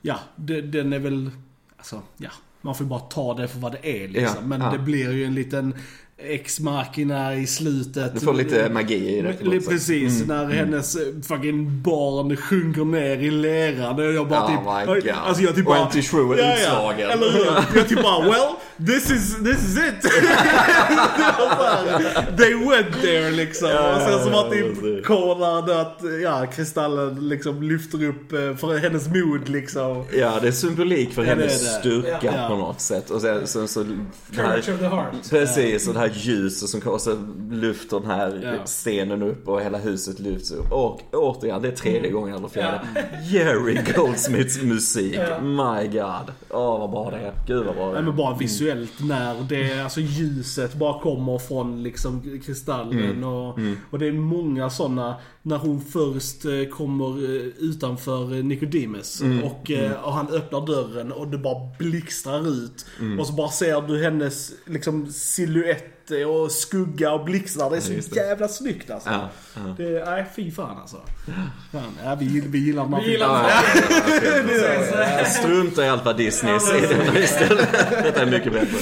ja, 0.00 0.18
den 0.36 0.92
är 0.92 0.98
väl, 0.98 1.30
alltså 1.76 2.02
ja, 2.16 2.30
man 2.60 2.74
får 2.74 2.84
ju 2.84 2.88
bara 2.88 3.00
ta 3.00 3.34
det 3.34 3.48
för 3.48 3.58
vad 3.58 3.72
det 3.72 4.04
är 4.04 4.08
liksom. 4.08 4.36
Ja, 4.40 4.46
Men 4.46 4.60
ja. 4.60 4.70
det 4.70 4.78
blir 4.78 5.12
ju 5.12 5.24
en 5.24 5.34
liten 5.34 5.74
ex-machina 6.24 7.34
i 7.34 7.46
slutet. 7.46 8.14
Du 8.14 8.20
får 8.20 8.34
lite 8.34 8.68
magi 8.68 9.18
i 9.18 9.22
det. 9.22 9.60
Precis, 9.68 10.22
Mm, 10.22 10.28
när 10.28 10.44
mm. 10.44 10.56
hennes 10.56 10.96
eh, 10.96 11.02
fucking 11.28 11.82
barn 11.82 12.36
sjunker 12.36 12.84
ner 12.84 13.16
i 13.16 13.30
leran. 13.30 13.94
Och 13.98 14.12
jag 14.12 14.28
bara 14.28 14.42
Oh 14.44 14.48
typ... 14.48 14.60
my 14.96 15.00
God. 15.00 15.18
Alltså 15.18 15.42
jag 15.42 15.54
typ 15.54 15.66
Och 15.66 15.72
bara... 15.74 15.84
Antti 15.84 16.02
Schrew 16.02 16.40
är 16.42 16.54
utslagen. 16.54 17.10
Eller 17.10 17.30
hur? 17.32 17.78
Jag 17.78 17.88
typ 17.88 18.02
bara, 18.02 18.24
well, 18.24 18.48
this 18.86 19.10
is, 19.10 19.36
this 19.44 19.64
is 19.64 19.76
it. 19.78 20.02
They 22.38 22.54
went 22.54 23.02
there 23.02 23.30
liksom. 23.30 23.68
Ja, 23.68 23.96
och 23.96 24.02
sen 24.02 24.24
så 24.24 24.30
var 24.30 24.44
ja, 24.44 24.72
typ. 24.72 25.04
Konrad 25.06 25.70
att, 25.70 26.00
ja, 26.22 26.46
kristallen 26.46 27.28
liksom 27.28 27.62
lyfter 27.62 28.04
upp 28.04 28.32
eh, 28.32 28.56
för 28.56 28.78
hennes 28.78 29.08
mod 29.08 29.48
liksom. 29.48 30.04
Ja, 30.12 30.38
det 30.42 30.48
är 30.48 30.52
symbolik 30.52 31.12
för 31.14 31.22
Ja, 31.24 31.28
hennes 31.28 31.78
styrka 31.78 32.18
Ja. 32.22 32.48
på 32.48 32.56
något 32.56 32.80
sätt. 32.80 33.10
Och 33.10 33.20
sen 33.20 33.46
så, 33.46 33.66
så, 33.66 33.84
Courage 34.34 34.68
of 34.68 34.78
the 34.78 34.86
heart. 34.86 35.30
Precis, 35.30 35.88
och 35.88 35.94
det 35.94 36.00
här 36.00 36.08
ljuset 36.14 36.68
som 36.68 36.80
kommer, 36.80 36.94
och 36.94 37.00
så 37.00 37.16
lyfter 37.50 38.00
den 38.00 38.10
här 38.10 38.40
Ja. 38.58 38.66
stenen 38.66 39.22
upp 39.22 39.48
och 39.48 39.60
hela 39.62 39.78
huset 39.78 40.18
lyfts 40.20 40.50
upp. 40.50 40.72
Och 40.72 41.00
återigen, 41.12 41.62
det 41.62 41.68
är 41.68 41.72
tredje 41.72 41.98
Mm. 42.00 42.12
gången 42.12 42.34
eller 42.36 42.48
fjärde. 42.48 42.80
Jerry 43.30 43.78
Goldsmiths 43.96 44.62
musik. 44.62 45.14
Ja. 45.16 45.40
My 45.40 45.86
God. 45.88 46.34
Åh, 46.50 46.78
vad 46.80 46.90
bra 46.90 47.10
det 47.10 47.16
är. 47.16 47.32
Gud 47.46 47.66
vad 47.66 47.74
bra 47.74 47.92
det 47.92 47.98
är. 47.98 48.02
men 48.02 48.16
bara 48.16 48.36
visuellt 48.36 48.92
när 49.00 49.42
det, 49.48 49.80
alltså 49.84 50.00
ljuset 50.00 50.74
bara 50.74 51.00
kommer 51.02 51.38
från 51.38 51.82
liksom 51.82 52.40
kristallen 52.46 52.98
Mm. 53.04 53.24
och, 53.24 53.58
och 53.90 53.98
det 53.98 54.06
är 54.06 54.12
många 54.12 54.70
sådana 54.70 55.14
när 55.42 55.56
hon 55.56 55.80
först 55.80 56.44
eh, 56.44 56.64
kommer 56.76 57.06
eh, 57.36 57.42
utanför 57.58 58.42
Nicodemus 58.42 59.20
Mm. 59.20 59.44
och, 59.44 59.70
eh, 59.70 59.92
och 60.04 60.12
han 60.12 60.28
öppnar 60.28 60.66
dörren 60.66 61.12
och 61.12 61.28
det 61.28 61.38
bara 61.38 61.68
blixtrar 61.78 62.48
ut. 62.48 62.86
Mm. 63.00 63.20
Och 63.20 63.26
så 63.26 63.32
bara 63.32 63.48
ser 63.48 63.80
du 63.88 64.02
hennes 64.04 64.52
liksom 64.66 65.06
silhuett 66.08 66.26
och 66.26 66.52
skugga 66.52 67.12
och 67.12 67.24
blixtrar. 67.24 67.70
Det 67.70 67.76
är 67.76 67.80
så 67.80 67.92
Ja, 67.92 68.22
jävla 68.22 68.48
snyggt 68.48 68.90
alltså. 68.90 69.10
Ja, 69.10 69.28
ja. 69.54 69.74
Det 69.76 69.84
är, 69.98 70.04
nej 70.04 70.24
fy 70.36 70.50
fan 70.50 70.76
alltså. 70.80 70.96
Fan, 71.72 71.82
ja, 72.04 72.14
vi, 72.20 72.40
vi 72.46 72.58
gillar 72.58 72.86
här 72.88 73.00
Vi 73.00 73.10
gillar 73.10 73.50
ja. 75.18 75.24
Strunta 75.24 75.84
i 75.84 75.88
allt 75.88 76.04
vad 76.04 76.16
Disney 76.16 76.60
säger 76.60 77.18
istället. 77.22 77.68
Detta 78.02 78.22
är 78.22 78.26
mycket 78.26 78.52
bättre. 78.52 78.78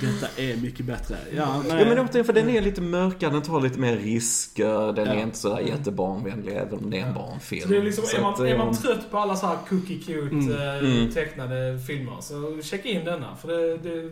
Detta 0.00 0.42
är 0.42 0.56
mycket 0.56 0.86
bättre. 0.86 1.16
Ja, 1.36 1.62
nej. 1.68 1.78
Ja 1.82 1.84
men 1.88 1.98
återigen, 1.98 2.24
för 2.24 2.32
den 2.32 2.48
är 2.48 2.60
lite 2.60 2.80
mörkare, 2.80 3.30
den 3.30 3.42
tar 3.42 3.60
lite 3.60 3.78
mer 3.78 3.96
risker, 3.96 4.92
den 4.92 5.08
är 5.08 5.22
inte 5.22 5.38
så 5.38 5.58
jättebarnvänlig 5.66 6.56
även 6.56 6.78
om 6.78 6.90
det 6.90 6.98
är 6.98 7.06
en 7.06 7.14
barnfilm. 7.14 7.62
Så 7.62 7.68
det 7.68 7.76
är, 7.76 7.82
liksom, 7.82 8.04
Så 8.06 8.16
är, 8.16 8.20
man, 8.20 8.34
att, 8.34 8.40
är 8.40 8.58
man 8.58 8.68
eh, 8.68 8.74
trött 8.74 9.10
på 9.10 9.18
alla 9.18 9.36
så 9.36 9.46
här 9.46 9.56
cookie 9.68 9.98
cute 9.98 10.22
Mm. 10.32 10.50
eh, 10.52 10.78
Mm. 10.92 11.10
tecknade 11.12 11.78
filmer 11.86 12.16
så 12.20 12.60
checka 12.62 12.88
in 12.88 13.04
denna. 13.04 13.36
För 13.36 13.48
det, 13.48 13.76
det 13.76 14.10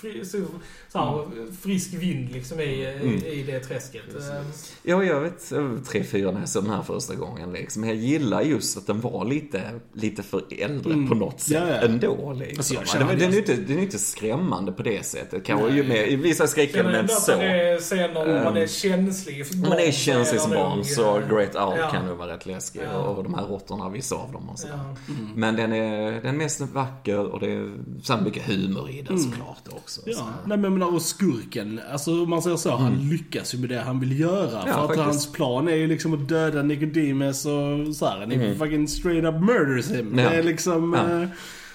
fri, 0.00 0.24
så, 0.52 0.58
så 0.92 0.98
här, 0.98 1.52
frisk 1.62 1.94
vind 1.94 2.32
liksom 2.32 2.60
i, 2.60 2.86
Mm. 3.02 3.14
i, 3.24 3.42
det 3.42 3.60
träsket. 3.60 4.02
Eh, 4.14 4.42
Ja, 4.82 5.04
jag 5.04 5.20
vet, 5.20 5.52
tre, 5.88 6.04
fyra 6.04 6.30
när 6.30 6.40
jag 6.40 6.48
såg 6.48 6.64
den 6.64 6.72
här 6.74 6.82
första 6.82 7.14
gången 7.14 7.52
liksom. 7.52 7.84
Jag 7.84 7.96
gillar 7.96 8.42
just 8.42 8.78
att 8.78 8.86
den 8.86 9.00
var 9.00 9.24
lite, 9.24 9.62
lite 9.92 10.22
för 10.22 10.42
äldre 10.58 10.92
Mm. 10.92 11.08
på 11.08 11.14
något 11.14 11.40
sätt 11.40 11.52
Ja, 11.52 11.68
ja. 11.68 11.74
ändå 11.74 12.32
liksom. 12.32 12.56
Alltså, 12.58 12.74
jag 12.98 13.08
den, 13.08 13.18
den, 13.18 13.18
det. 13.18 13.24
är 13.24 13.30
ju 13.32 13.38
inte, 13.38 13.54
den 13.56 13.70
är 13.72 13.76
ju 13.76 13.82
inte 13.84 13.98
skrämmande 13.98 14.72
på 14.72 14.82
det 14.82 15.06
sättet. 15.06 15.44
Kanske 15.44 15.70
ju 15.70 15.82
med, 15.84 16.08
i 16.08 16.16
vissa 16.16 16.46
skräckelement 16.46 17.10
så. 17.10 17.32
är 17.32 17.78
scener 17.80 18.38
om 18.38 18.44
man 18.44 18.56
är 18.56 18.66
känslig 18.66 19.46
för 19.46 19.54
Om 19.54 19.60
man 19.60 19.72
är 19.72 19.76
barn, 19.76 19.92
känslig 19.92 20.40
så 20.40 20.46
som 20.48 20.56
barn 20.56 20.84
så 20.84 21.20
Great 21.30 21.56
Out 21.56 21.74
ja. 21.78 21.90
kan 21.90 22.06
nog 22.06 22.18
vara 22.18 22.32
rätt 22.34 22.46
läskig. 22.46 22.80
Ja. 22.92 22.98
Och 22.98 23.22
de 23.24 23.34
här 23.34 23.46
råttorna, 23.46 23.88
vissa 23.88 24.14
av 24.14 24.32
dem 24.32 24.48
och 24.48 24.58
så. 24.58 24.68
Ja. 24.68 24.96
Men 25.34 25.56
den 25.56 25.72
är, 25.72 26.12
den 26.12 26.26
är 26.26 26.32
mest 26.32 26.60
vacker 26.60 27.18
och 27.18 27.40
det 27.40 27.52
är 27.52 27.72
sen 28.02 28.24
mycket 28.24 28.42
humor 28.42 28.90
i 28.90 29.02
den 29.02 29.18
såklart 29.18 29.62
också. 29.70 30.00
Mm. 30.06 30.18
Ja, 30.18 30.26
Så. 30.41 30.41
Nej 30.46 30.58
men 30.58 30.72
menar, 30.74 30.94
och 30.94 31.02
skurken, 31.02 31.80
alltså 31.92 32.22
om 32.22 32.30
man 32.30 32.42
säger 32.42 32.56
så, 32.56 32.76
han 32.76 33.08
lyckas 33.08 33.54
ju 33.54 33.58
med 33.58 33.68
det 33.68 33.80
han 33.80 34.00
vill 34.00 34.20
göra. 34.20 34.50
för 34.50 34.56
att 34.58 34.64
Mm. 34.66 34.80
faktiskt. 34.86 35.00
hans 35.04 35.32
plan 35.32 35.68
är 35.68 35.74
ju 35.76 35.86
liksom 35.86 36.14
att 36.14 36.28
döda 36.28 36.62
Nicodemus 36.62 37.46
och 37.46 37.94
så 37.96 38.06
här, 38.06 38.22
Mm. 38.22 38.58
fucking 38.58 38.88
straight 38.88 39.24
up 39.24 39.40
murders 39.40 39.90
him. 39.90 40.18
Ja. 40.18 40.30
Det 40.30 40.36
är 40.36 40.42
liksom, 40.42 40.92
Ja. 40.98 41.22
eh, 41.22 41.28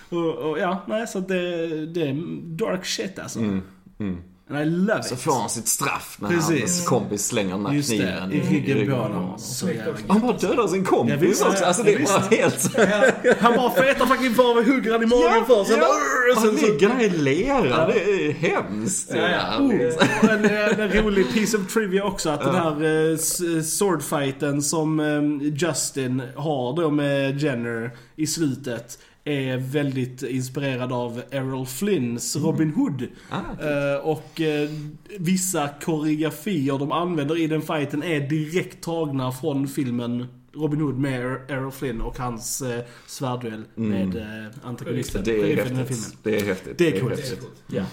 och, 0.09 0.35
och 0.51 0.59
ja, 0.59 0.83
nej 0.87 1.07
så 1.07 1.17
att 1.19 1.27
det, 1.27 1.67
det 1.85 2.01
är 2.09 2.13
dark 2.57 2.85
shit 2.85 3.19
alltså. 3.19 3.39
Mm, 3.39 3.61
mm. 3.99 4.17
And 4.49 4.59
I 4.59 4.65
love 4.65 5.03
Så 5.03 5.13
it. 5.13 5.19
får 5.21 5.31
han 5.33 5.49
sitt 5.49 5.67
straff 5.67 6.17
när 6.21 6.29
Precis. 6.29 6.59
hans 6.59 6.87
kompis 6.87 7.27
slänger 7.27 7.51
den 7.51 7.65
här 7.65 7.73
Just 7.73 7.89
det, 7.89 7.95
kniven 7.97 8.31
i 8.31 8.39
ryggen 8.49 8.87
på 8.89 8.95
på 8.95 9.01
honom. 9.01 9.39
Så 9.39 9.67
jävla. 9.71 9.93
Han 10.07 10.21
bara 10.21 10.37
dödar 10.37 10.67
sin 10.67 10.83
Ja, 10.83 10.89
kompis 10.89 11.41
också. 11.41 11.65
Alltså 11.65 11.83
det 11.83 11.91
Ja, 11.91 11.99
är 11.99 12.03
bara 12.05 12.37
helt... 12.37 12.77
Han 13.39 13.55
bara 13.55 13.71
fetar 13.71 14.05
fucking 14.05 14.33
far 14.35 14.55
med 14.55 14.65
hugger 14.65 14.91
han 14.91 15.03
i 15.03 15.05
magen 15.05 15.45
först. 15.47 15.69
Sen 15.69 15.79
bara, 15.79 15.89
och 15.89 16.41
Han 16.41 16.57
sen 16.59 16.69
ligger 16.71 16.89
där 16.89 17.03
i 17.03 17.09
lera. 17.09 17.87
Det 17.87 17.99
är 18.03 18.31
hemskt. 18.31 19.11
Ja, 19.15 19.29
ja. 19.29 19.57
Oh, 19.59 19.85
och 20.23 20.29
en, 20.29 20.45
en, 20.81 20.91
rolig 20.91 21.33
piece 21.33 21.57
of 21.57 21.73
trivia 21.73 22.03
också 22.03 22.29
att 22.29 22.41
den 22.41 22.55
här 22.55 22.83
eh, 22.83 23.13
s- 23.13 23.77
swordfighten 23.77 24.61
som 24.61 24.99
eh, 24.99 25.47
Justin 25.67 26.21
har 26.35 26.75
då 26.75 26.89
med 26.91 27.41
Jenner 27.41 27.91
i 28.15 28.27
slutet 28.27 28.99
är 29.27 29.57
väldigt 29.57 30.23
inspirerad 30.23 30.93
av 30.93 31.21
Errol 31.31 31.65
Flynns 31.65 32.35
Robin 32.35 32.73
Hood. 32.73 33.07
Ah, 33.29 33.37
Eh, 33.67 33.95
och 33.99 34.41
eh, 34.41 34.69
vissa 35.19 35.69
koreografier 35.81 36.77
de 36.77 36.91
använder 36.91 37.37
i 37.39 37.47
den 37.47 37.61
fighten 37.61 38.03
är 38.03 38.19
direkt 38.19 38.83
tagna 38.83 39.31
från 39.31 39.67
filmen 39.67 40.25
Robin 40.53 40.81
Hood 40.81 40.97
med 40.97 41.19
Er- 41.21 41.51
Errol 41.51 41.71
Flynn 41.71 42.01
och 42.01 42.17
hans 42.17 42.61
eh, 42.61 42.79
svärduell 43.07 43.63
med 43.75 44.15
eh, 44.15 44.23
antagonisten. 44.63 45.21
Det 45.25 45.51
är 45.51 45.55
den 45.55 45.75
häftigt. 45.75 45.87
filmen. 45.87 46.17
Det 46.23 46.35
är 46.41 46.45
häftigt. 46.45 46.77
Det 46.77 46.87
är 46.87 46.99
coolt. 46.99 47.15
Det 47.15 47.21
är 47.21 47.23
häftigt. 47.23 47.39
coolt. 47.39 47.61
Ja. 47.67 47.83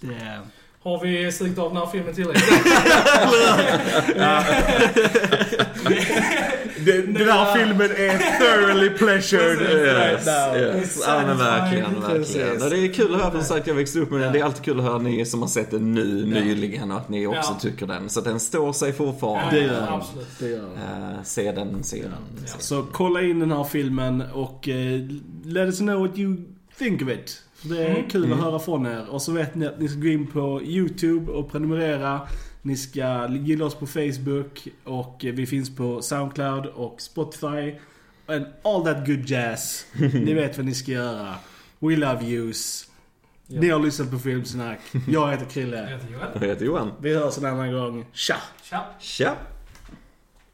Det 0.00 0.14
är... 0.14 0.40
Har 0.82 1.04
vi 1.04 1.32
strikt 1.32 1.58
av 1.58 1.68
den 1.68 1.76
här 1.76 1.86
filmen 1.86 2.14
tillräckligt? 2.14 2.48
Den, 6.84 7.14
den 7.14 7.28
här 7.28 7.54
filmen 7.56 7.90
är 7.90 8.38
thoroughly 8.38 8.90
pleasured 8.90 9.60
Yes, 9.60 10.26
yes. 10.56 11.02
Ja 11.06 11.22
men 11.26 11.38
verkligen, 11.38 12.00
verkligen. 12.00 12.62
Och 12.62 12.70
det 12.70 12.78
är 12.78 12.92
kul 12.92 13.14
att 13.14 13.20
höra, 13.20 13.30
som 13.32 13.42
sagt 13.42 13.66
jag 13.66 13.74
växte 13.74 13.98
upp 14.00 14.10
med 14.10 14.20
den. 14.20 14.32
Det 14.32 14.38
är 14.38 14.44
alltid 14.44 14.64
kul 14.64 14.78
att 14.78 14.84
höra 14.86 14.98
ni 14.98 15.24
som 15.26 15.40
har 15.42 15.48
sett 15.48 15.70
den 15.70 15.92
nu, 15.94 16.26
nyligen, 16.26 16.90
och 16.90 16.96
att 16.98 17.08
ni 17.08 17.26
också 17.26 17.38
Ja. 17.52 17.58
tycker 17.60 17.86
den. 17.86 18.08
Så 18.08 18.20
den 18.20 18.40
står 18.40 18.72
sig 18.72 18.92
fortfarande. 18.92 19.56
Det 19.56 19.62
gör 19.66 19.74
den. 19.74 19.88
Absolut. 19.88 20.26
Det 20.38 20.48
gör 20.48 20.58
den. 20.62 21.12
Eh, 21.12 21.22
se 21.24 21.52
den, 21.52 21.82
se 21.84 22.02
den. 22.02 22.46
Så 22.58 22.86
kolla 22.92 23.22
in 23.22 23.38
den 23.40 23.50
här 23.52 23.64
filmen 23.64 24.22
och 24.32 24.68
eh, 24.68 25.00
let 25.44 25.66
us 25.66 25.78
know 25.78 26.00
what 26.08 26.18
you 26.18 26.36
think 26.78 27.02
of 27.02 27.08
it. 27.08 27.42
Det 27.62 27.82
är 27.86 28.06
kul 28.10 28.32
att 28.32 28.38
höra 28.40 28.58
från 28.58 28.86
er. 28.86 29.06
Och 29.10 29.22
så 29.22 29.32
vet 29.32 29.54
ni 29.54 29.66
att 29.66 29.80
ni 29.80 29.88
ska 29.88 29.98
gå 30.00 30.06
in 30.08 30.26
på 30.26 30.62
YouTube 30.62 31.32
och 31.32 31.52
prenumerera. 31.52 32.20
Ni 32.62 32.76
ska 32.76 33.28
gilla 33.28 33.64
oss 33.64 33.74
på 33.74 33.86
Facebook 33.86 34.68
och 34.84 35.20
vi 35.20 35.46
finns 35.46 35.76
på 35.76 36.02
Soundcloud 36.02 36.66
och 36.66 37.00
Spotify. 37.00 37.74
And 38.26 38.46
all 38.64 38.84
that 38.84 39.06
good 39.06 39.30
jazz. 39.30 39.86
ni 40.12 40.34
vet 40.34 40.56
vad 40.56 40.66
ni 40.66 40.74
ska 40.74 40.92
göra. 40.92 41.34
We 41.78 41.96
love 41.96 42.24
yous. 42.26 42.84
Ni 43.46 43.68
har 43.68 43.78
lyssnat 43.80 44.10
på 44.10 44.18
Filmsnack. 44.18 44.80
Jag 45.08 45.30
heter 45.30 45.42
Jag 45.44 45.50
Krille. 45.50 45.76
heter 45.86 46.08
Joel. 46.12 46.20
den. 46.32 46.42
Jag 46.42 46.48
heter 46.48 46.64
Johan. 46.64 46.92
Vi 47.00 47.14
hörs 47.14 47.38
en 47.38 47.44
annan 47.44 47.72
gång. 47.72 48.06
Tja! 48.12 48.36
Tja. 48.62 48.84
Tja! 49.00 49.36